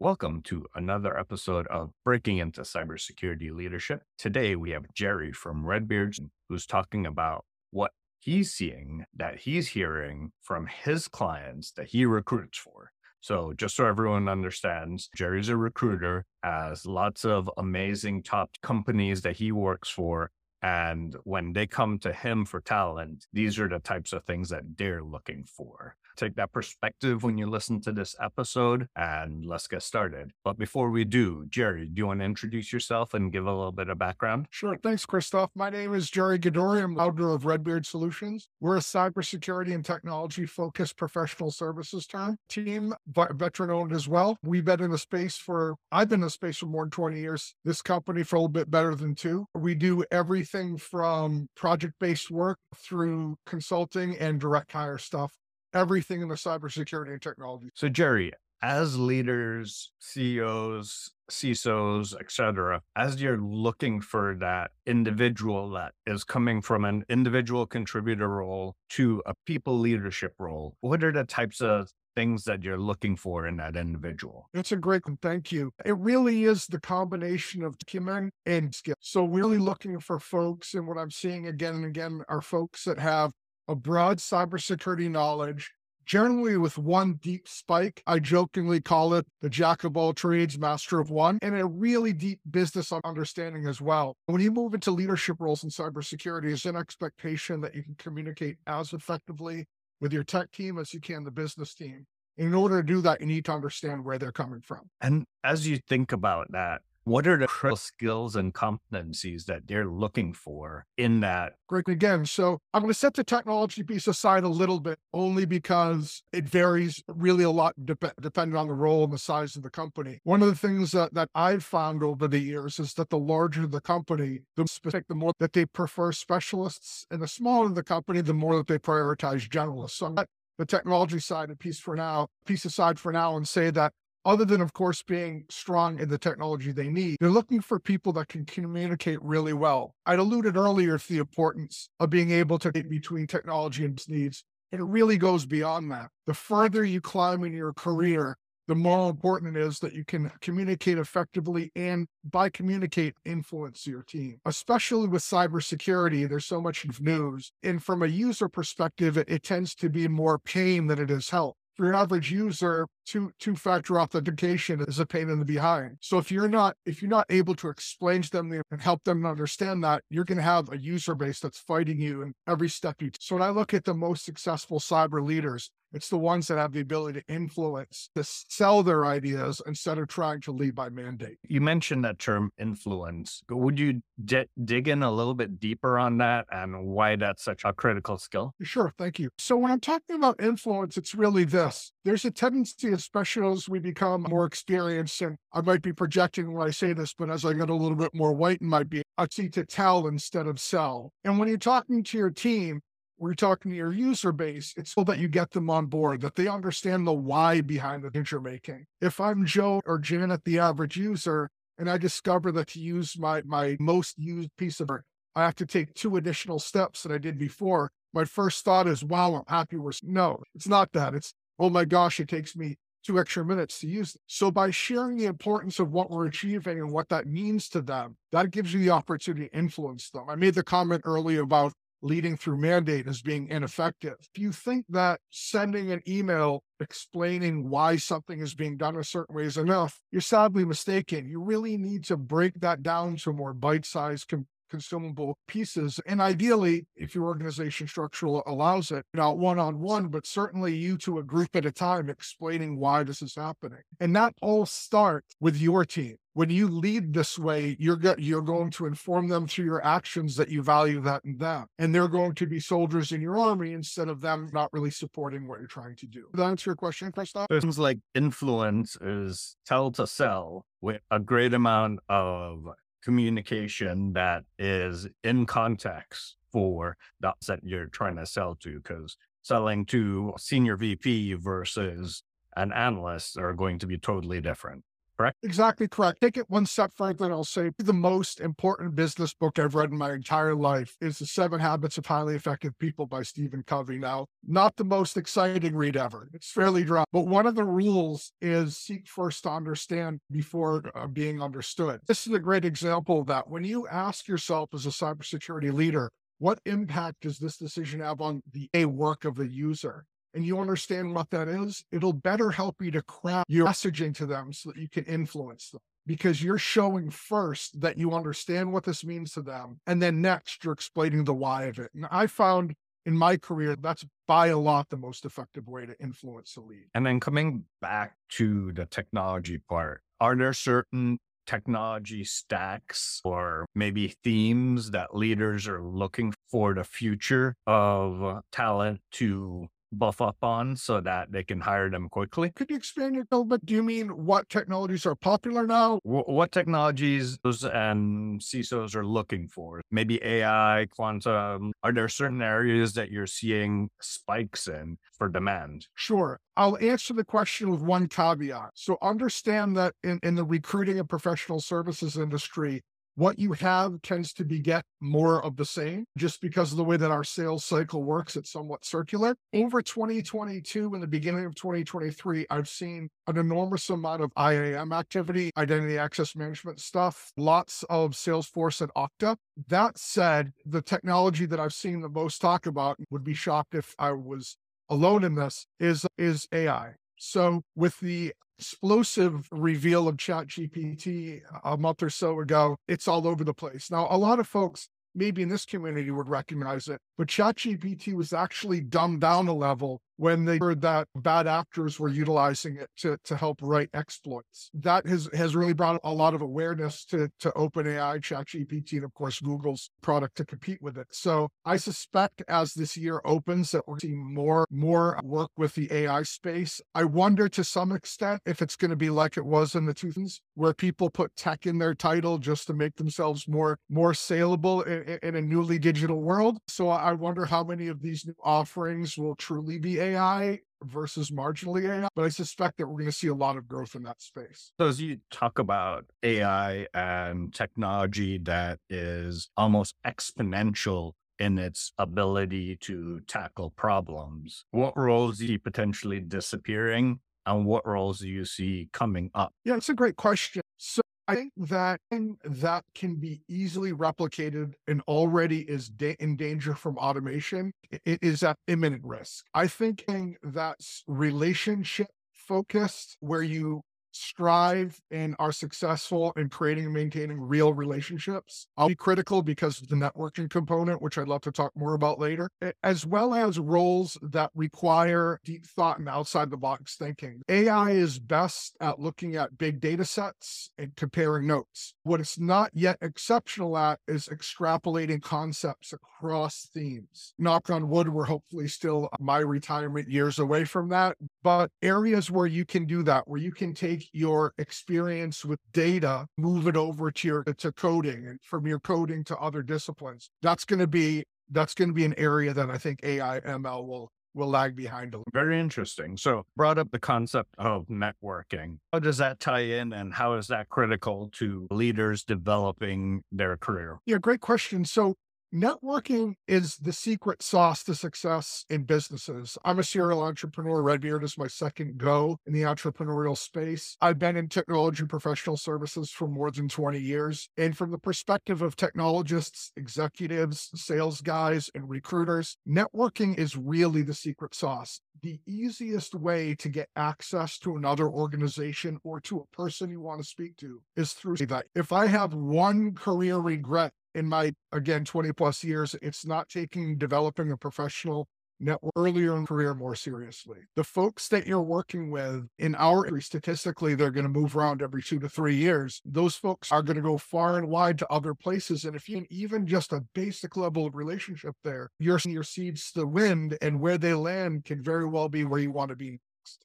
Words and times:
Welcome 0.00 0.42
to 0.42 0.64
another 0.76 1.18
episode 1.18 1.66
of 1.66 1.90
Breaking 2.04 2.38
into 2.38 2.60
Cybersecurity 2.60 3.52
Leadership. 3.52 4.04
Today 4.16 4.54
we 4.54 4.70
have 4.70 4.94
Gerry 4.94 5.32
from 5.32 5.66
Redbeards 5.66 6.20
who's 6.48 6.66
talking 6.66 7.04
about 7.04 7.44
what 7.72 7.90
he's 8.20 8.52
seeing 8.52 9.06
that 9.16 9.40
he's 9.40 9.66
hearing 9.66 10.30
from 10.40 10.68
his 10.68 11.08
clients 11.08 11.72
that 11.72 11.88
he 11.88 12.06
recruits 12.06 12.58
for. 12.58 12.92
So, 13.20 13.52
just 13.56 13.74
so 13.74 13.86
everyone 13.86 14.28
understands, 14.28 15.10
Gerry's 15.16 15.48
a 15.48 15.56
recruiter, 15.56 16.26
has 16.44 16.86
lots 16.86 17.24
of 17.24 17.50
amazing 17.58 18.22
top 18.22 18.52
companies 18.62 19.22
that 19.22 19.38
he 19.38 19.50
works 19.50 19.90
for. 19.90 20.30
And 20.62 21.16
when 21.24 21.54
they 21.54 21.66
come 21.66 21.98
to 22.00 22.12
him 22.12 22.44
for 22.44 22.60
talent, 22.60 23.26
these 23.32 23.58
are 23.58 23.68
the 23.68 23.80
types 23.80 24.12
of 24.12 24.22
things 24.22 24.50
that 24.50 24.76
they're 24.76 25.02
looking 25.02 25.44
for 25.44 25.96
take 26.18 26.34
that 26.36 26.52
perspective 26.52 27.22
when 27.22 27.38
you 27.38 27.48
listen 27.48 27.80
to 27.82 27.92
this 27.92 28.16
episode 28.20 28.88
and 28.96 29.46
let's 29.46 29.66
get 29.66 29.82
started. 29.82 30.32
But 30.44 30.58
before 30.58 30.90
we 30.90 31.04
do, 31.04 31.46
Gerry, 31.48 31.86
do 31.86 32.00
you 32.00 32.06
want 32.06 32.20
to 32.20 32.26
introduce 32.26 32.72
yourself 32.72 33.14
and 33.14 33.32
give 33.32 33.46
a 33.46 33.52
little 33.52 33.72
bit 33.72 33.88
of 33.88 33.98
background? 33.98 34.46
Sure. 34.50 34.76
Thanks, 34.82 35.06
Christophe. 35.06 35.50
My 35.54 35.70
name 35.70 35.94
is 35.94 36.10
Gerry 36.10 36.38
Gadoury. 36.38 36.82
I'm 36.82 36.96
founder 36.96 37.30
of 37.30 37.46
Redbeard 37.46 37.86
Solutions. 37.86 38.48
We're 38.60 38.76
a 38.76 38.80
cybersecurity 38.80 39.74
and 39.74 39.84
technology 39.84 40.46
focused 40.46 40.96
professional 40.96 41.50
services 41.50 42.06
team, 42.06 42.36
team, 42.48 42.94
veteran 43.06 43.70
owned 43.70 43.92
as 43.92 44.08
well. 44.08 44.36
We've 44.42 44.64
been 44.64 44.82
in 44.82 44.90
the 44.90 44.98
space 44.98 45.36
for, 45.36 45.76
I've 45.92 46.08
been 46.08 46.20
in 46.20 46.26
the 46.26 46.30
space 46.30 46.58
for 46.58 46.66
more 46.66 46.84
than 46.84 46.90
20 46.90 47.20
years. 47.20 47.54
This 47.64 47.82
company 47.82 48.24
for 48.24 48.36
a 48.36 48.40
little 48.40 48.48
bit 48.48 48.70
better 48.70 48.94
than 48.94 49.14
two. 49.14 49.46
We 49.54 49.74
do 49.74 50.04
everything 50.10 50.76
from 50.76 51.48
project 51.54 51.94
based 52.00 52.30
work 52.30 52.58
through 52.74 53.36
consulting 53.46 54.16
and 54.18 54.40
direct 54.40 54.72
hire 54.72 54.98
stuff 54.98 55.32
everything 55.74 56.22
in 56.22 56.28
the 56.28 56.34
cybersecurity 56.34 57.12
and 57.12 57.22
technology. 57.22 57.70
So, 57.74 57.88
Gerry, 57.88 58.32
as 58.62 58.98
leaders, 58.98 59.92
CEOs, 60.00 61.12
CISOs, 61.30 62.18
etc., 62.18 62.82
as 62.96 63.20
you're 63.20 63.40
looking 63.40 64.00
for 64.00 64.36
that 64.40 64.70
individual 64.86 65.70
that 65.70 65.92
is 66.06 66.24
coming 66.24 66.60
from 66.60 66.84
an 66.84 67.04
individual 67.08 67.66
contributor 67.66 68.28
role 68.28 68.74
to 68.90 69.22
a 69.26 69.34
people 69.46 69.78
leadership 69.78 70.34
role, 70.38 70.74
what 70.80 71.04
are 71.04 71.12
the 71.12 71.24
types 71.24 71.60
of 71.60 71.90
things 72.16 72.42
that 72.44 72.64
you're 72.64 72.78
looking 72.78 73.14
for 73.14 73.46
in 73.46 73.56
that 73.58 73.76
individual? 73.76 74.48
That's 74.52 74.72
a 74.72 74.76
great 74.76 75.06
one. 75.06 75.18
Thank 75.22 75.52
you. 75.52 75.70
It 75.84 75.96
really 75.96 76.44
is 76.44 76.66
the 76.66 76.80
combination 76.80 77.62
of 77.62 77.76
human 77.86 78.30
and 78.44 78.74
skill. 78.74 78.96
So, 79.00 79.24
really 79.24 79.58
looking 79.58 80.00
for 80.00 80.18
folks, 80.18 80.74
and 80.74 80.88
what 80.88 80.98
I'm 80.98 81.10
seeing 81.12 81.46
again 81.46 81.76
and 81.76 81.84
again 81.84 82.22
are 82.28 82.42
folks 82.42 82.84
that 82.84 82.98
have 82.98 83.32
a 83.68 83.74
broad 83.74 84.18
cybersecurity 84.18 85.10
knowledge, 85.10 85.70
generally 86.06 86.56
with 86.56 86.78
one 86.78 87.14
deep 87.22 87.46
spike. 87.46 88.02
I 88.06 88.18
jokingly 88.18 88.80
call 88.80 89.14
it 89.14 89.26
the 89.42 89.50
jack 89.50 89.84
of 89.84 89.96
all 89.96 90.14
trades, 90.14 90.58
master 90.58 90.98
of 90.98 91.10
one, 91.10 91.38
and 91.42 91.54
a 91.54 91.66
really 91.66 92.14
deep 92.14 92.40
business 92.50 92.92
understanding 93.04 93.66
as 93.66 93.80
well. 93.80 94.16
When 94.26 94.40
you 94.40 94.50
move 94.50 94.72
into 94.72 94.90
leadership 94.90 95.36
roles 95.38 95.64
in 95.64 95.70
cybersecurity, 95.70 96.48
there's 96.48 96.64
an 96.64 96.76
expectation 96.76 97.60
that 97.60 97.74
you 97.74 97.82
can 97.82 97.94
communicate 97.98 98.56
as 98.66 98.94
effectively 98.94 99.66
with 100.00 100.12
your 100.12 100.24
tech 100.24 100.50
team 100.50 100.78
as 100.78 100.94
you 100.94 101.00
can 101.00 101.24
the 101.24 101.30
business 101.30 101.74
team. 101.74 102.06
In 102.38 102.54
order 102.54 102.80
to 102.80 102.86
do 102.86 103.00
that, 103.00 103.20
you 103.20 103.26
need 103.26 103.44
to 103.46 103.52
understand 103.52 104.04
where 104.04 104.16
they're 104.16 104.32
coming 104.32 104.60
from. 104.60 104.82
And 105.00 105.24
as 105.42 105.66
you 105.66 105.78
think 105.88 106.12
about 106.12 106.46
that, 106.52 106.82
what 107.08 107.26
are 107.26 107.36
the 107.36 107.46
critical 107.46 107.76
skills 107.76 108.36
and 108.36 108.54
competencies 108.54 109.46
that 109.46 109.66
they're 109.66 109.86
looking 109.86 110.32
for 110.32 110.86
in 110.96 111.20
that? 111.20 111.54
Great. 111.68 111.88
Again, 111.88 112.26
so 112.26 112.58
I'm 112.74 112.82
going 112.82 112.92
to 112.92 112.98
set 112.98 113.14
the 113.14 113.24
technology 113.24 113.82
piece 113.82 114.06
aside 114.06 114.44
a 114.44 114.48
little 114.48 114.80
bit 114.80 114.98
only 115.12 115.46
because 115.46 116.22
it 116.32 116.44
varies 116.44 117.02
really 117.08 117.44
a 117.44 117.50
lot 117.50 117.74
de- 117.84 117.96
depending 118.20 118.56
on 118.56 118.68
the 118.68 118.74
role 118.74 119.04
and 119.04 119.12
the 119.12 119.18
size 119.18 119.56
of 119.56 119.62
the 119.62 119.70
company. 119.70 120.20
One 120.24 120.42
of 120.42 120.48
the 120.48 120.54
things 120.54 120.92
that, 120.92 121.14
that 121.14 121.30
I've 121.34 121.64
found 121.64 122.02
over 122.02 122.28
the 122.28 122.38
years 122.38 122.78
is 122.78 122.94
that 122.94 123.10
the 123.10 123.18
larger 123.18 123.66
the 123.66 123.80
company, 123.80 124.40
the 124.56 124.66
specific, 124.68 125.08
the 125.08 125.14
more 125.14 125.32
that 125.40 125.52
they 125.52 125.66
prefer 125.66 126.12
specialists, 126.12 127.06
and 127.10 127.22
the 127.22 127.28
smaller 127.28 127.68
the 127.68 127.82
company, 127.82 128.20
the 128.20 128.34
more 128.34 128.56
that 128.56 128.66
they 128.66 128.78
prioritize 128.78 129.48
generalists. 129.48 129.92
So 129.92 130.06
I'm 130.06 130.16
the 130.58 130.66
technology 130.66 131.20
side 131.20 131.50
a 131.50 131.56
piece 131.56 131.78
for 131.78 131.94
now, 131.94 132.26
piece 132.44 132.64
aside 132.64 132.98
for 132.98 133.12
now, 133.12 133.36
and 133.36 133.46
say 133.46 133.70
that 133.70 133.92
other 134.24 134.44
than, 134.44 134.60
of 134.60 134.72
course, 134.72 135.02
being 135.02 135.44
strong 135.50 135.98
in 135.98 136.08
the 136.08 136.18
technology 136.18 136.72
they 136.72 136.88
need, 136.88 137.16
they're 137.20 137.30
looking 137.30 137.60
for 137.60 137.78
people 137.78 138.12
that 138.14 138.28
can 138.28 138.44
communicate 138.44 139.22
really 139.22 139.52
well. 139.52 139.94
I'd 140.06 140.18
alluded 140.18 140.56
earlier 140.56 140.98
to 140.98 141.08
the 141.08 141.18
importance 141.18 141.88
of 142.00 142.10
being 142.10 142.30
able 142.30 142.58
to 142.60 142.72
get 142.72 142.90
between 142.90 143.26
technology 143.26 143.84
and 143.84 144.08
needs. 144.08 144.44
It 144.70 144.82
really 144.82 145.16
goes 145.16 145.46
beyond 145.46 145.90
that. 145.92 146.10
The 146.26 146.34
further 146.34 146.84
you 146.84 147.00
climb 147.00 147.44
in 147.44 147.52
your 147.52 147.72
career, 147.72 148.36
the 148.68 148.74
more 148.74 149.08
important 149.08 149.56
it 149.56 149.62
is 149.62 149.78
that 149.78 149.94
you 149.94 150.04
can 150.04 150.30
communicate 150.42 150.98
effectively 150.98 151.72
and 151.74 152.06
by 152.22 152.50
communicate 152.50 153.14
influence 153.24 153.86
your 153.86 154.02
team 154.02 154.38
especially 154.44 155.08
with 155.08 155.22
cybersecurity 155.22 156.28
there's 156.28 156.44
so 156.44 156.60
much 156.60 156.86
news 157.00 157.50
and 157.62 157.82
from 157.82 158.02
a 158.02 158.06
user 158.06 158.48
perspective 158.48 159.16
it, 159.16 159.28
it 159.28 159.42
tends 159.42 159.74
to 159.74 159.88
be 159.88 160.06
more 160.06 160.38
pain 160.38 160.86
than 160.86 160.98
it 160.98 161.10
is 161.10 161.30
help 161.30 161.56
for 161.78 161.86
your 161.86 161.94
average 161.94 162.32
user, 162.32 162.88
two 163.06 163.30
two 163.38 163.54
factor 163.54 164.00
authentication 164.00 164.80
is 164.80 164.98
a 164.98 165.06
pain 165.06 165.30
in 165.30 165.38
the 165.38 165.44
behind. 165.44 165.96
So 166.00 166.18
if 166.18 166.30
you're 166.30 166.48
not 166.48 166.76
if 166.84 167.00
you're 167.00 167.08
not 167.08 167.26
able 167.30 167.54
to 167.54 167.68
explain 167.68 168.22
to 168.22 168.30
them 168.30 168.52
and 168.72 168.82
help 168.82 169.04
them 169.04 169.24
understand 169.24 169.84
that, 169.84 170.02
you're 170.10 170.24
going 170.24 170.38
to 170.38 170.42
have 170.42 170.70
a 170.72 170.76
user 170.76 171.14
base 171.14 171.38
that's 171.38 171.60
fighting 171.60 172.00
you 172.00 172.22
in 172.22 172.34
every 172.48 172.68
step 172.68 173.00
you. 173.00 173.10
Take. 173.10 173.22
So 173.22 173.36
when 173.36 173.44
I 173.44 173.50
look 173.50 173.74
at 173.74 173.84
the 173.84 173.94
most 173.94 174.24
successful 174.24 174.80
cyber 174.80 175.24
leaders, 175.24 175.70
it's 175.92 176.08
the 176.08 176.18
ones 176.18 176.48
that 176.48 176.58
have 176.58 176.72
the 176.72 176.80
ability 176.80 177.20
to 177.20 177.32
influence, 177.32 178.10
to 178.14 178.24
sell 178.24 178.82
their 178.82 179.04
ideas 179.06 179.62
instead 179.66 179.98
of 179.98 180.08
trying 180.08 180.40
to 180.42 180.52
lead 180.52 180.74
by 180.74 180.88
mandate. 180.88 181.38
You 181.48 181.60
mentioned 181.60 182.04
that 182.04 182.18
term 182.18 182.50
influence. 182.58 183.42
Would 183.50 183.78
you 183.78 184.02
d- 184.24 184.46
dig 184.64 184.88
in 184.88 185.02
a 185.02 185.10
little 185.10 185.34
bit 185.34 185.58
deeper 185.58 185.98
on 185.98 186.18
that 186.18 186.46
and 186.50 186.86
why 186.86 187.16
that's 187.16 187.42
such 187.42 187.62
a 187.64 187.72
critical 187.72 188.18
skill? 188.18 188.54
Sure. 188.62 188.92
Thank 188.98 189.18
you. 189.18 189.30
So, 189.38 189.56
when 189.56 189.70
I'm 189.70 189.80
talking 189.80 190.16
about 190.16 190.42
influence, 190.42 190.96
it's 190.96 191.14
really 191.14 191.44
this 191.44 191.92
there's 192.04 192.24
a 192.24 192.30
tendency, 192.30 192.92
especially 192.92 193.46
as 193.52 193.68
we 193.68 193.78
become 193.78 194.22
more 194.28 194.46
experienced, 194.46 195.20
and 195.20 195.36
I 195.52 195.60
might 195.60 195.82
be 195.82 195.92
projecting 195.92 196.52
when 196.52 196.66
I 196.66 196.70
say 196.70 196.94
this, 196.94 197.12
but 197.12 197.28
as 197.28 197.44
I 197.44 197.52
get 197.52 197.68
a 197.68 197.74
little 197.74 197.96
bit 197.96 198.14
more 198.14 198.32
white 198.32 198.62
in 198.62 198.68
my 198.68 198.82
being, 198.82 199.04
I 199.18 199.26
see 199.30 199.50
to 199.50 199.66
tell 199.66 200.06
instead 200.06 200.46
of 200.46 200.58
sell. 200.58 201.12
And 201.24 201.38
when 201.38 201.48
you're 201.48 201.58
talking 201.58 202.02
to 202.04 202.18
your 202.18 202.30
team, 202.30 202.80
we're 203.18 203.34
talking 203.34 203.70
to 203.70 203.76
your 203.76 203.92
user 203.92 204.32
base, 204.32 204.74
it's 204.76 204.92
so 204.92 205.04
that 205.04 205.18
you 205.18 205.28
get 205.28 205.50
them 205.50 205.70
on 205.70 205.86
board, 205.86 206.20
that 206.20 206.36
they 206.36 206.46
understand 206.46 207.06
the 207.06 207.12
why 207.12 207.60
behind 207.60 208.02
the 208.02 208.10
things 208.10 208.30
you're 208.30 208.40
making. 208.40 208.86
If 209.00 209.20
I'm 209.20 209.44
Joe 209.44 209.80
or 209.84 209.98
Janet, 209.98 210.44
the 210.44 210.58
average 210.58 210.96
user, 210.96 211.50
and 211.78 211.90
I 211.90 211.98
discover 211.98 212.50
that 212.52 212.68
to 212.68 212.80
use 212.80 213.18
my, 213.18 213.42
my 213.44 213.76
most 213.80 214.18
used 214.18 214.50
piece 214.56 214.80
of 214.80 214.90
art, 214.90 215.04
I 215.34 215.44
have 215.44 215.54
to 215.56 215.66
take 215.66 215.94
two 215.94 216.16
additional 216.16 216.58
steps 216.58 217.02
that 217.02 217.12
I 217.12 217.18
did 217.18 217.38
before. 217.38 217.90
My 218.12 218.24
first 218.24 218.64
thought 218.64 218.88
is, 218.88 219.04
wow, 219.04 219.34
I'm 219.34 219.54
happy 219.54 219.76
with. 219.76 220.00
No, 220.02 220.42
it's 220.54 220.68
not 220.68 220.92
that. 220.92 221.14
It's, 221.14 221.34
oh 221.58 221.70
my 221.70 221.84
gosh, 221.84 222.18
it 222.18 222.28
takes 222.28 222.56
me 222.56 222.76
two 223.04 223.20
extra 223.20 223.44
minutes 223.44 223.78
to 223.80 223.86
use 223.86 224.14
it. 224.14 224.20
So 224.26 224.50
by 224.50 224.70
sharing 224.70 225.16
the 225.16 225.26
importance 225.26 225.78
of 225.78 225.92
what 225.92 226.10
we're 226.10 226.26
achieving 226.26 226.78
and 226.78 226.90
what 226.90 227.08
that 227.10 227.26
means 227.26 227.68
to 227.70 227.80
them, 227.80 228.16
that 228.32 228.50
gives 228.50 228.72
you 228.72 228.80
the 228.80 228.90
opportunity 228.90 229.48
to 229.48 229.56
influence 229.56 230.10
them. 230.10 230.24
I 230.28 230.34
made 230.34 230.54
the 230.54 230.64
comment 230.64 231.02
earlier 231.04 231.42
about 231.42 231.72
leading 232.02 232.36
through 232.36 232.58
mandate 232.58 233.06
as 233.06 233.22
being 233.22 233.48
ineffective. 233.48 234.16
If 234.20 234.40
you 234.40 234.52
think 234.52 234.86
that 234.90 235.20
sending 235.30 235.90
an 235.90 236.02
email 236.06 236.62
explaining 236.80 237.68
why 237.68 237.96
something 237.96 238.40
is 238.40 238.54
being 238.54 238.76
done 238.76 238.96
a 238.96 239.04
certain 239.04 239.34
way 239.34 239.44
is 239.44 239.56
enough, 239.56 240.00
you're 240.10 240.20
sadly 240.20 240.64
mistaken. 240.64 241.28
You 241.28 241.42
really 241.42 241.76
need 241.76 242.04
to 242.04 242.16
break 242.16 242.60
that 242.60 242.82
down 242.82 243.16
to 243.16 243.32
more 243.32 243.52
bite 243.52 243.84
sized 243.84 244.28
consumable 244.68 245.38
pieces. 245.46 246.00
And 246.06 246.20
ideally, 246.20 246.86
if 246.96 247.14
your 247.14 247.24
organization 247.24 247.86
structure 247.86 248.26
allows 248.26 248.90
it, 248.90 249.04
not 249.14 249.38
one 249.38 249.58
on 249.58 249.80
one, 249.80 250.08
but 250.08 250.26
certainly 250.26 250.76
you 250.76 250.96
to 250.98 251.18
a 251.18 251.22
group 251.22 251.54
at 251.54 251.66
a 251.66 251.72
time 251.72 252.08
explaining 252.08 252.78
why 252.78 253.02
this 253.02 253.22
is 253.22 253.34
happening. 253.34 253.80
And 254.00 254.14
that 254.16 254.34
all 254.40 254.66
starts 254.66 255.34
with 255.40 255.56
your 255.56 255.84
team. 255.84 256.16
When 256.34 256.50
you 256.50 256.68
lead 256.68 257.14
this 257.14 257.36
way, 257.36 257.74
you're 257.80 257.96
go- 257.96 258.14
you're 258.16 258.42
going 258.42 258.70
to 258.72 258.86
inform 258.86 259.26
them 259.26 259.48
through 259.48 259.64
your 259.64 259.84
actions 259.84 260.36
that 260.36 260.48
you 260.48 260.62
value 260.62 261.00
that 261.00 261.22
in 261.24 261.36
them, 261.38 261.66
and 261.80 261.92
they're 261.92 262.06
going 262.06 262.34
to 262.34 262.46
be 262.46 262.60
soldiers 262.60 263.10
in 263.10 263.20
your 263.20 263.36
army 263.36 263.72
instead 263.72 264.08
of 264.08 264.20
them 264.20 264.48
not 264.52 264.72
really 264.72 264.92
supporting 264.92 265.48
what 265.48 265.58
you're 265.58 265.66
trying 265.66 265.96
to 265.96 266.06
do. 266.06 266.26
Did 266.30 266.38
that 266.38 266.44
answer 266.44 266.70
your 266.70 266.76
question, 266.76 267.10
Christophe? 267.10 267.48
Seems 267.60 267.76
like 267.76 267.98
influence 268.14 268.96
is 269.00 269.56
tell 269.66 269.90
to 269.92 270.06
sell 270.06 270.64
with 270.80 271.00
a 271.10 271.18
great 271.18 271.54
amount 271.54 271.98
of 272.08 272.68
communication 273.02 274.12
that 274.12 274.44
is 274.58 275.06
in 275.24 275.46
context 275.46 276.36
for 276.52 276.96
the 277.20 277.32
that 277.46 277.60
you're 277.62 277.86
trying 277.86 278.16
to 278.16 278.26
sell 278.26 278.54
to 278.56 278.80
because 278.80 279.16
selling 279.42 279.84
to 279.86 280.32
senior 280.38 280.76
VP 280.76 281.34
versus 281.34 282.22
an 282.56 282.72
analyst 282.72 283.38
are 283.38 283.52
going 283.52 283.78
to 283.78 283.86
be 283.86 283.98
totally 283.98 284.40
different 284.40 284.82
correct? 285.18 285.36
Exactly 285.42 285.88
correct. 285.88 286.20
Take 286.20 286.36
it 286.36 286.48
one 286.48 286.66
step 286.66 286.92
further, 286.96 287.24
and 287.24 287.34
I'll 287.34 287.44
say 287.44 287.70
the 287.78 287.92
most 287.92 288.40
important 288.40 288.94
business 288.94 289.34
book 289.34 289.58
I've 289.58 289.74
read 289.74 289.90
in 289.90 289.98
my 289.98 290.12
entire 290.12 290.54
life 290.54 290.96
is 291.00 291.18
The 291.18 291.26
Seven 291.26 291.60
Habits 291.60 291.98
of 291.98 292.06
Highly 292.06 292.34
Effective 292.36 292.78
People 292.78 293.06
by 293.06 293.22
Stephen 293.22 293.62
Covey. 293.66 293.98
Now, 293.98 294.26
not 294.46 294.76
the 294.76 294.84
most 294.84 295.16
exciting 295.16 295.74
read 295.76 295.96
ever. 295.96 296.28
It's 296.32 296.50
fairly 296.50 296.84
dry, 296.84 297.04
but 297.12 297.26
one 297.26 297.46
of 297.46 297.54
the 297.54 297.64
rules 297.64 298.32
is 298.40 298.76
seek 298.76 299.06
first 299.08 299.42
to 299.42 299.50
understand 299.50 300.20
before 300.30 300.84
uh, 300.94 301.06
being 301.06 301.42
understood. 301.42 302.00
This 302.06 302.26
is 302.26 302.32
a 302.32 302.38
great 302.38 302.64
example 302.64 303.20
of 303.20 303.26
that. 303.26 303.48
When 303.48 303.64
you 303.64 303.88
ask 303.88 304.28
yourself 304.28 304.70
as 304.74 304.86
a 304.86 304.90
cybersecurity 304.90 305.72
leader, 305.72 306.10
what 306.38 306.60
impact 306.66 307.22
does 307.22 307.38
this 307.38 307.56
decision 307.56 308.00
have 308.00 308.20
on 308.20 308.42
the 308.52 308.70
a 308.72 308.84
work 308.84 309.24
of 309.24 309.34
the 309.34 309.48
user? 309.48 310.04
And 310.34 310.44
you 310.44 310.60
understand 310.60 311.14
what 311.14 311.30
that 311.30 311.48
is, 311.48 311.84
it'll 311.92 312.12
better 312.12 312.50
help 312.50 312.76
you 312.80 312.90
to 312.92 313.02
craft 313.02 313.48
your 313.48 313.66
messaging 313.66 314.14
to 314.16 314.26
them 314.26 314.52
so 314.52 314.70
that 314.70 314.80
you 314.80 314.88
can 314.88 315.04
influence 315.04 315.70
them 315.70 315.80
because 316.06 316.42
you're 316.42 316.58
showing 316.58 317.10
first 317.10 317.80
that 317.80 317.98
you 317.98 318.12
understand 318.12 318.72
what 318.72 318.84
this 318.84 319.04
means 319.04 319.32
to 319.32 319.42
them. 319.42 319.78
And 319.86 320.00
then 320.00 320.22
next, 320.22 320.64
you're 320.64 320.72
explaining 320.72 321.24
the 321.24 321.34
why 321.34 321.64
of 321.64 321.78
it. 321.78 321.90
And 321.94 322.06
I 322.10 322.26
found 322.26 322.74
in 323.04 323.16
my 323.16 323.36
career, 323.36 323.76
that's 323.76 324.04
by 324.26 324.48
a 324.48 324.58
lot 324.58 324.88
the 324.88 324.96
most 324.96 325.24
effective 325.24 325.68
way 325.68 325.86
to 325.86 325.94
influence 326.00 326.56
a 326.56 326.60
lead. 326.60 326.86
And 326.94 327.06
then 327.06 327.20
coming 327.20 327.64
back 327.80 328.14
to 328.30 328.72
the 328.72 328.86
technology 328.86 329.58
part, 329.58 330.02
are 330.20 330.34
there 330.34 330.52
certain 330.52 331.18
technology 331.46 332.24
stacks 332.24 333.22
or 333.24 333.64
maybe 333.74 334.14
themes 334.22 334.90
that 334.90 335.16
leaders 335.16 335.66
are 335.66 335.82
looking 335.82 336.34
for 336.50 336.74
the 336.74 336.84
future 336.84 337.54
of 337.66 338.42
talent 338.52 339.00
to 339.12 339.66
buff 339.92 340.20
up 340.20 340.36
on 340.42 340.76
so 340.76 341.00
that 341.00 341.32
they 341.32 341.42
can 341.42 341.60
hire 341.60 341.90
them 341.90 342.08
quickly. 342.08 342.50
Could 342.50 342.70
you 342.70 342.76
expand 342.76 343.16
a 343.16 343.20
little 343.30 343.44
bit? 343.44 343.64
Do 343.64 343.74
you 343.74 343.82
mean 343.82 344.08
what 344.08 344.48
technologies 344.48 345.06
are 345.06 345.14
popular 345.14 345.66
now? 345.66 346.00
what 346.02 346.52
technologies 346.52 347.38
those 347.42 347.64
um, 347.64 347.70
and 347.72 348.40
CISOs 348.40 348.94
are 348.94 349.06
looking 349.06 349.48
for? 349.48 349.80
Maybe 349.90 350.22
AI, 350.22 350.86
quantum. 350.94 351.72
Are 351.82 351.92
there 351.92 352.08
certain 352.08 352.42
areas 352.42 352.92
that 352.94 353.10
you're 353.10 353.26
seeing 353.26 353.90
spikes 354.00 354.68
in 354.68 354.98
for 355.16 355.28
demand? 355.28 355.86
Sure. 355.94 356.38
I'll 356.56 356.78
answer 356.78 357.14
the 357.14 357.24
question 357.24 357.70
with 357.70 357.82
one 357.82 358.08
caveat. 358.08 358.70
So 358.74 358.98
understand 359.00 359.76
that 359.76 359.94
in, 360.02 360.18
in 360.22 360.34
the 360.34 360.44
recruiting 360.44 360.98
and 360.98 361.08
professional 361.08 361.60
services 361.60 362.16
industry, 362.16 362.82
what 363.18 363.36
you 363.36 363.52
have 363.52 364.00
tends 364.02 364.32
to 364.32 364.44
beget 364.44 364.84
more 365.00 365.44
of 365.44 365.56
the 365.56 365.64
same 365.64 366.04
just 366.16 366.40
because 366.40 366.70
of 366.70 366.78
the 366.78 366.84
way 366.84 366.96
that 366.96 367.10
our 367.10 367.24
sales 367.24 367.64
cycle 367.64 368.04
works. 368.04 368.36
It's 368.36 368.52
somewhat 368.52 368.84
circular. 368.84 369.34
Over 369.52 369.82
2022 369.82 370.94
and 370.94 371.02
the 371.02 371.06
beginning 371.08 371.44
of 371.44 371.56
2023, 371.56 372.46
I've 372.48 372.68
seen 372.68 373.08
an 373.26 373.36
enormous 373.36 373.90
amount 373.90 374.22
of 374.22 374.30
IAM 374.38 374.92
activity, 374.92 375.50
identity 375.56 375.98
access 375.98 376.36
management 376.36 376.78
stuff, 376.78 377.32
lots 377.36 377.82
of 377.90 378.12
Salesforce 378.12 378.82
and 378.82 378.94
Okta. 378.94 379.36
That 379.66 379.98
said, 379.98 380.52
the 380.64 380.80
technology 380.80 381.44
that 381.46 381.58
I've 381.58 381.74
seen 381.74 382.00
the 382.00 382.08
most 382.08 382.40
talk 382.40 382.66
about 382.66 382.98
would 383.10 383.24
be 383.24 383.34
shocked 383.34 383.74
if 383.74 383.96
I 383.98 384.12
was 384.12 384.56
alone 384.88 385.24
in 385.24 385.34
this 385.34 385.66
is 385.80 386.06
is 386.16 386.46
AI. 386.52 386.94
So 387.18 387.62
with 387.76 387.98
the 388.00 388.32
explosive 388.58 389.48
reveal 389.52 390.08
of 390.08 390.16
ChatGPT 390.16 391.42
a 391.64 391.76
month 391.76 392.02
or 392.02 392.10
so 392.10 392.40
ago, 392.40 392.76
it's 392.88 393.06
all 393.06 393.26
over 393.26 393.44
the 393.44 393.54
place. 393.54 393.90
Now, 393.90 394.08
a 394.10 394.16
lot 394.18 394.40
of 394.40 394.48
folks 394.48 394.88
maybe 395.14 395.42
in 395.42 395.48
this 395.48 395.64
community 395.64 396.10
would 396.10 396.28
recognize 396.28 396.88
it, 396.88 397.00
but 397.16 397.28
ChatGPT 397.28 398.14
was 398.14 398.32
actually 398.32 398.80
dumbed 398.80 399.20
down 399.20 399.48
a 399.48 399.52
level 399.52 400.00
when 400.18 400.44
they 400.44 400.58
heard 400.58 400.80
that 400.82 401.06
bad 401.14 401.46
actors 401.46 401.98
were 401.98 402.08
utilizing 402.08 402.76
it 402.76 402.90
to, 402.96 403.16
to 403.24 403.36
help 403.36 403.60
write 403.62 403.88
exploits. 403.94 404.68
That 404.74 405.06
has, 405.06 405.28
has 405.32 405.54
really 405.54 405.72
brought 405.72 406.00
a 406.02 406.12
lot 406.12 406.34
of 406.34 406.42
awareness 406.42 407.04
to, 407.06 407.30
to 407.38 407.50
OpenAI, 407.52 408.20
ChatGPT, 408.20 408.94
and 408.94 409.04
of 409.04 409.14
course, 409.14 409.38
Google's 409.40 409.90
product 410.02 410.36
to 410.38 410.44
compete 410.44 410.82
with 410.82 410.98
it. 410.98 411.06
So 411.12 411.48
I 411.64 411.76
suspect 411.76 412.42
as 412.48 412.74
this 412.74 412.96
year 412.96 413.20
opens 413.24 413.70
that 413.70 413.86
we're 413.86 414.00
seeing 414.00 414.34
more, 414.34 414.66
more 414.70 415.20
work 415.22 415.50
with 415.56 415.76
the 415.76 415.90
AI 415.92 416.24
space. 416.24 416.80
I 416.96 417.04
wonder 417.04 417.48
to 417.50 417.62
some 417.62 417.92
extent 417.92 418.42
if 418.44 418.60
it's 418.60 418.76
going 418.76 418.90
to 418.90 418.96
be 418.96 419.10
like 419.10 419.36
it 419.36 419.46
was 419.46 419.76
in 419.76 419.86
the 419.86 419.94
2000s, 419.94 420.40
where 420.54 420.74
people 420.74 421.10
put 421.10 421.36
tech 421.36 421.64
in 421.64 421.78
their 421.78 421.94
title 421.94 422.38
just 422.38 422.66
to 422.66 422.74
make 422.74 422.96
themselves 422.96 423.46
more, 423.46 423.78
more 423.88 424.14
saleable 424.14 424.82
in, 424.82 425.18
in 425.22 425.36
a 425.36 425.42
newly 425.42 425.78
digital 425.78 426.20
world. 426.20 426.58
So 426.66 426.88
I 426.88 427.12
wonder 427.12 427.44
how 427.44 427.62
many 427.62 427.86
of 427.86 428.02
these 428.02 428.26
new 428.26 428.34
offerings 428.42 429.16
will 429.16 429.36
truly 429.36 429.78
be 429.78 430.00
AI 430.00 430.07
AI 430.14 430.60
versus 430.82 431.30
marginally 431.30 431.88
AI, 431.88 432.08
but 432.14 432.24
I 432.24 432.28
suspect 432.28 432.78
that 432.78 432.86
we're 432.86 432.98
going 432.98 433.06
to 433.06 433.12
see 433.12 433.28
a 433.28 433.34
lot 433.34 433.56
of 433.56 433.66
growth 433.66 433.94
in 433.94 434.02
that 434.04 434.20
space. 434.20 434.72
So, 434.80 434.86
as 434.86 435.00
you 435.00 435.18
talk 435.30 435.58
about 435.58 436.06
AI 436.22 436.86
and 436.94 437.52
technology 437.52 438.38
that 438.38 438.78
is 438.88 439.50
almost 439.56 439.94
exponential 440.06 441.12
in 441.38 441.58
its 441.58 441.92
ability 441.98 442.76
to 442.76 443.20
tackle 443.26 443.70
problems, 443.70 444.64
what 444.70 444.96
roles 444.96 445.38
do 445.38 445.46
you 445.46 445.58
potentially 445.58 446.20
disappearing 446.20 447.20
and 447.46 447.64
what 447.64 447.86
roles 447.86 448.20
do 448.20 448.28
you 448.28 448.44
see 448.44 448.88
coming 448.92 449.30
up? 449.34 449.52
Yeah, 449.64 449.76
it's 449.76 449.88
a 449.88 449.94
great 449.94 450.16
question. 450.16 450.62
So, 450.76 451.02
I 451.28 451.34
think 451.34 451.52
that 451.58 452.00
that 452.44 452.84
can 452.94 453.16
be 453.16 453.42
easily 453.48 453.92
replicated 453.92 454.72
and 454.86 455.02
already 455.02 455.60
is 455.60 455.90
da- 455.90 456.16
in 456.18 456.36
danger 456.36 456.74
from 456.74 456.96
automation 456.96 457.72
it 458.06 458.18
is 458.22 458.42
at 458.42 458.56
imminent 458.66 459.04
risk. 459.04 459.44
I 459.54 459.66
think 459.66 460.04
that's 460.42 461.04
relationship 461.06 462.08
focused 462.32 463.18
where 463.20 463.42
you 463.42 463.82
strive 464.18 465.00
and 465.10 465.34
are 465.38 465.52
successful 465.52 466.32
in 466.36 466.48
creating 466.48 466.86
and 466.86 466.94
maintaining 466.94 467.40
real 467.40 467.72
relationships. 467.72 468.66
I'll 468.76 468.88
be 468.88 468.94
critical 468.94 469.42
because 469.42 469.80
of 469.80 469.88
the 469.88 469.96
networking 469.96 470.50
component, 470.50 471.00
which 471.00 471.18
I'd 471.18 471.28
love 471.28 471.42
to 471.42 471.52
talk 471.52 471.72
more 471.76 471.94
about 471.94 472.18
later, 472.18 472.50
as 472.82 473.06
well 473.06 473.34
as 473.34 473.58
roles 473.58 474.18
that 474.22 474.50
require 474.54 475.40
deep 475.44 475.66
thought 475.66 475.98
and 475.98 476.08
outside 476.08 476.50
the 476.50 476.56
box 476.56 476.96
thinking. 476.96 477.42
AI 477.48 477.90
is 477.90 478.18
best 478.18 478.76
at 478.80 478.98
looking 478.98 479.36
at 479.36 479.58
big 479.58 479.80
data 479.80 480.04
sets 480.04 480.70
and 480.78 480.96
comparing 480.96 481.46
notes. 481.46 481.94
What 482.02 482.20
it's 482.20 482.38
not 482.38 482.70
yet 482.74 482.98
exceptional 483.00 483.76
at 483.78 484.00
is 484.08 484.28
extrapolating 484.28 485.22
concepts 485.22 485.92
across 485.92 486.68
themes. 486.74 487.34
Knock 487.38 487.70
on 487.70 487.88
wood, 487.88 488.08
we're 488.08 488.24
hopefully 488.24 488.68
still 488.68 489.08
my 489.20 489.38
retirement 489.38 490.08
years 490.08 490.38
away 490.38 490.64
from 490.64 490.88
that, 490.88 491.16
but 491.42 491.70
areas 491.82 492.30
where 492.30 492.46
you 492.46 492.64
can 492.64 492.84
do 492.84 493.02
that, 493.04 493.28
where 493.28 493.40
you 493.40 493.52
can 493.52 493.74
take 493.74 494.07
your 494.12 494.54
experience 494.58 495.44
with 495.44 495.60
data, 495.72 496.26
move 496.36 496.66
it 496.66 496.76
over 496.76 497.10
to 497.10 497.28
your 497.28 497.44
to 497.44 497.72
coding 497.72 498.26
and 498.26 498.40
from 498.42 498.66
your 498.66 498.80
coding 498.80 499.24
to 499.24 499.36
other 499.36 499.62
disciplines. 499.62 500.30
That's 500.42 500.64
going 500.64 500.80
to 500.80 500.86
be 500.86 501.24
that's 501.50 501.74
going 501.74 501.88
to 501.88 501.94
be 501.94 502.04
an 502.04 502.14
area 502.18 502.52
that 502.52 502.70
I 502.70 502.78
think 502.78 503.00
AI 503.02 503.40
ML 503.40 503.86
will 503.86 504.10
will 504.34 504.48
lag 504.48 504.76
behind 504.76 505.14
a 505.14 505.18
little. 505.18 505.30
Very 505.32 505.58
interesting. 505.58 506.16
So 506.16 506.44
brought 506.56 506.78
up 506.78 506.90
the 506.90 506.98
concept 506.98 507.54
of 507.58 507.86
networking. 507.88 508.78
How 508.92 509.00
does 509.00 509.18
that 509.18 509.40
tie 509.40 509.60
in 509.60 509.92
and 509.92 510.14
how 510.14 510.34
is 510.34 510.46
that 510.48 510.68
critical 510.68 511.30
to 511.34 511.66
leaders 511.70 512.24
developing 512.24 513.22
their 513.32 513.56
career? 513.56 513.98
Yeah, 514.06 514.18
great 514.18 514.40
question. 514.40 514.84
So 514.84 515.14
Networking 515.54 516.34
is 516.46 516.76
the 516.76 516.92
secret 516.92 517.42
sauce 517.42 517.82
to 517.84 517.94
success 517.94 518.66
in 518.68 518.82
businesses. 518.82 519.56
I'm 519.64 519.78
a 519.78 519.82
serial 519.82 520.22
entrepreneur. 520.22 520.82
Redbeard 520.82 521.24
is 521.24 521.38
my 521.38 521.46
second 521.46 521.96
go 521.96 522.38
in 522.46 522.52
the 522.52 522.62
entrepreneurial 522.62 523.36
space. 523.36 523.96
I've 524.02 524.18
been 524.18 524.36
in 524.36 524.48
technology 524.48 525.06
professional 525.06 525.56
services 525.56 526.10
for 526.10 526.28
more 526.28 526.50
than 526.50 526.68
20 526.68 527.00
years. 527.00 527.48
And 527.56 527.74
from 527.74 527.92
the 527.92 527.98
perspective 527.98 528.60
of 528.60 528.76
technologists, 528.76 529.72
executives, 529.78 530.68
sales 530.74 531.22
guys, 531.22 531.70
and 531.74 531.88
recruiters, 531.88 532.58
networking 532.68 533.38
is 533.38 533.56
really 533.56 534.02
the 534.02 534.12
secret 534.12 534.54
sauce. 534.54 535.00
The 535.22 535.40
easiest 535.46 536.14
way 536.14 536.56
to 536.56 536.68
get 536.68 536.90
access 536.94 537.58
to 537.60 537.74
another 537.74 538.06
organization 538.06 538.98
or 539.02 539.18
to 539.20 539.40
a 539.40 539.56
person 539.56 539.88
you 539.88 540.02
want 540.02 540.20
to 540.20 540.28
speak 540.28 540.58
to 540.58 540.82
is 540.94 541.14
through 541.14 541.36
that. 541.36 541.66
If 541.74 541.90
I 541.90 542.06
have 542.06 542.34
one 542.34 542.92
career 542.94 543.38
regret 543.38 543.94
in 544.18 544.26
my 544.26 544.52
again 544.72 545.04
20 545.04 545.32
plus 545.32 545.62
years 545.62 545.94
it's 546.02 546.26
not 546.26 546.48
taking 546.48 546.98
developing 546.98 547.52
a 547.52 547.56
professional 547.56 548.28
network 548.60 548.92
earlier 548.96 549.36
in 549.36 549.46
career 549.46 549.72
more 549.72 549.94
seriously 549.94 550.58
the 550.74 550.82
folks 550.82 551.28
that 551.28 551.46
you're 551.46 551.62
working 551.62 552.10
with 552.10 552.44
in 552.58 552.74
our 552.74 553.06
industry, 553.06 553.22
statistically 553.22 553.94
they're 553.94 554.10
going 554.10 554.24
to 554.24 554.40
move 554.40 554.56
around 554.56 554.82
every 554.82 555.00
two 555.00 555.20
to 555.20 555.28
three 555.28 555.54
years 555.54 556.02
those 556.04 556.34
folks 556.34 556.72
are 556.72 556.82
going 556.82 556.96
to 556.96 557.02
go 557.02 557.16
far 557.16 557.58
and 557.58 557.68
wide 557.68 557.96
to 557.96 558.08
other 558.08 558.34
places 558.34 558.84
and 558.84 558.96
if 558.96 559.08
you 559.08 559.24
even 559.30 559.64
just 559.64 559.92
a 559.92 560.04
basic 560.12 560.56
level 560.56 560.86
of 560.86 560.96
relationship 560.96 561.54
there 561.62 561.88
your 562.00 562.18
seeds 562.42 562.90
to 562.90 563.00
the 563.00 563.06
wind 563.06 563.56
and 563.62 563.78
where 563.78 563.96
they 563.96 564.14
land 564.14 564.64
can 564.64 564.82
very 564.82 565.06
well 565.06 565.28
be 565.28 565.44
where 565.44 565.60
you 565.60 565.70
want 565.70 565.90
to 565.90 565.96
be 565.96 566.18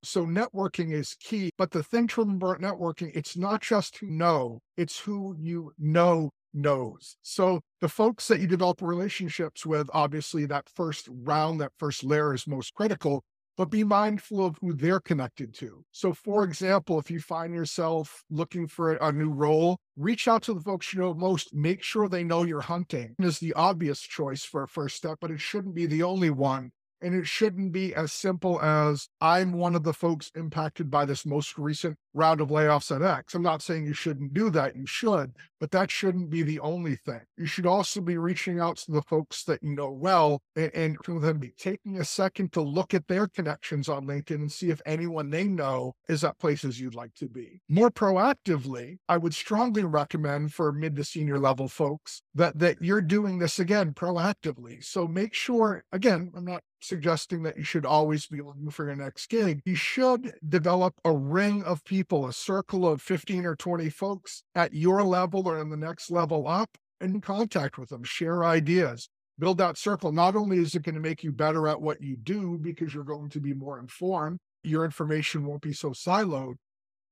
so 0.04 0.26
networking 0.26 0.92
is 0.92 1.16
key. 1.20 1.52
But 1.58 1.72
the 1.72 1.84
thing 1.84 2.08
to 2.08 2.22
remember 2.22 2.58
networking, 2.58 3.12
it's 3.14 3.38
not 3.38 3.62
just 3.62 3.98
who 3.98 4.08
know, 4.08 4.62
it's 4.78 5.00
who 5.00 5.36
you 5.40 5.74
know 5.78 6.32
knows. 6.54 7.18
So 7.22 7.62
the 7.82 7.90
folks 7.90 8.28
that 8.28 8.40
you 8.40 8.48
develop 8.48 8.82
relationships 8.82 9.66
with, 9.66 9.90
obviously 9.94 10.46
that 10.46 10.70
first 10.70 11.08
round, 11.10 11.60
that 11.62 11.72
first 11.78 12.04
layer 12.04 12.34
is 12.34 12.48
most 12.48 12.74
critical, 12.74 13.24
but 13.58 13.70
be 13.70 13.84
mindful 13.84 14.46
of 14.46 14.58
who 14.62 14.74
they're 14.74 15.00
connected 15.00 15.54
to. 15.56 15.84
So 15.92 16.14
for 16.14 16.44
example, 16.44 17.00
if 17.00 17.12
you 17.12 17.20
find 17.20 17.54
yourself 17.54 18.24
looking 18.30 18.68
for 18.68 18.94
a 18.94 19.12
new 19.12 19.30
role, 19.30 19.78
reach 19.96 20.28
out 20.28 20.44
to 20.44 20.54
the 20.54 20.62
folks 20.62 20.94
you 20.94 21.00
know 21.02 21.14
most, 21.14 21.54
make 21.54 21.84
sure 21.84 22.08
they 22.10 22.24
know 22.24 22.44
you're 22.44 22.62
hunting 22.62 23.16
is 23.20 23.40
the 23.40 23.54
obvious 23.54 24.00
choice 24.00 24.44
for 24.44 24.64
a 24.64 24.68
first 24.68 24.96
step, 24.96 25.18
but 25.22 25.32
it 25.32 25.40
shouldn't 25.40 25.76
be 25.76 25.86
the 25.86 26.04
only 26.04 26.30
one. 26.30 26.72
And 27.04 27.14
it 27.14 27.28
shouldn't 27.28 27.72
be 27.74 27.94
as 27.94 28.14
simple 28.14 28.62
as 28.62 29.10
I'm 29.20 29.54
one 29.54 29.76
of 29.76 29.84
the 29.84 29.94
folks 29.94 30.32
impacted 30.36 30.90
by 30.90 31.06
this 31.06 31.26
most 31.26 31.58
recent 31.58 31.98
round 32.14 32.42
of 32.42 32.50
layoffs 32.50 32.96
at 32.96 33.02
X. 33.02 33.34
I'm 33.34 33.42
not 33.42 33.62
saying 33.62 33.86
you 33.86 33.94
shouldn't 33.94 34.34
do 34.34 34.50
that. 34.52 34.76
You 34.76 34.86
should, 34.86 35.34
but 35.60 35.72
that 35.72 35.92
shouldn't 35.92 36.30
be 36.30 36.44
the 36.44 36.60
only 36.60 36.96
thing. 36.96 37.22
You 37.38 37.46
should 37.46 37.66
also 37.66 38.02
be 38.02 38.18
reaching 38.18 38.60
out 38.60 38.78
to 38.78 38.92
the 38.92 39.02
folks 39.02 39.44
that 39.46 39.62
you 39.64 39.76
know 39.76 39.92
well 39.92 40.42
and, 40.56 40.72
and 40.74 40.98
to 41.06 41.20
them 41.20 41.40
be 41.40 41.54
taking 41.58 42.00
a 42.00 42.06
second 42.06 42.54
to 42.54 42.62
look 42.62 42.94
at 42.94 43.08
their 43.08 43.28
connections 43.28 43.90
on 43.90 44.06
LinkedIn 44.06 44.36
and 44.36 44.52
see 44.52 44.70
if 44.70 44.82
anyone 44.86 45.30
they 45.30 45.46
know 45.46 45.94
is 46.08 46.24
at 46.24 46.40
places 46.40 46.80
you'd 46.80 46.96
like 46.96 47.14
to 47.16 47.28
be. 47.28 47.62
More 47.68 47.90
proactively, 47.90 48.98
I 49.10 49.18
would 49.18 49.34
strongly 49.34 49.84
recommend 49.84 50.54
for 50.54 50.72
mid 50.72 50.96
to 50.96 51.04
senior 51.04 51.40
level 51.40 51.68
folks 51.68 52.22
that 52.36 52.60
that 52.60 52.82
you're 52.82 53.02
doing 53.02 53.40
this 53.40 53.60
again 53.60 53.94
proactively. 53.94 54.84
So 54.84 55.08
make 55.08 55.34
sure, 55.34 55.84
again, 55.92 56.32
I'm 56.36 56.46
not 56.46 56.64
suggesting 56.84 57.44
that 57.44 57.58
you 57.58 57.64
should 57.64 57.86
always 57.86 58.28
be 58.28 58.42
looking 58.42 58.70
for 58.70 58.86
your 58.86 58.96
next 58.96 59.28
gig. 59.30 59.62
You 59.66 59.76
should 59.76 60.34
develop 60.48 60.96
a 61.06 61.12
ring 61.12 61.64
of 61.64 61.84
people 61.84 62.28
a 62.28 62.34
circle 62.34 62.88
of 62.88 63.02
15 63.02 63.46
or 63.46 63.56
20 63.56 63.90
folks 63.90 64.44
at 64.56 64.74
your 64.74 65.04
level 65.04 65.48
or 65.48 65.60
in 65.60 65.70
the 65.70 65.78
next 65.78 66.12
level 66.12 66.48
up, 66.48 66.78
and 67.02 67.22
contact 67.22 67.78
with 67.78 67.90
them, 67.90 68.04
share 68.04 68.44
ideas, 68.44 69.10
build 69.40 69.58
that 69.58 69.78
circle. 69.78 70.12
Not 70.12 70.36
only 70.36 70.58
is 70.58 70.76
it 70.76 70.84
going 70.84 70.96
to 70.96 71.02
make 71.02 71.24
you 71.24 71.32
better 71.32 71.68
at 71.68 71.82
what 71.82 72.02
you 72.02 72.16
do 72.16 72.58
because 72.62 72.94
you're 72.94 73.04
going 73.04 73.30
to 73.30 73.40
be 73.40 73.54
more 73.54 73.80
informed, 73.80 74.40
your 74.64 74.86
information 74.86 75.46
won't 75.46 75.62
be 75.62 75.74
so 75.74 75.90
siloed, 75.90 76.56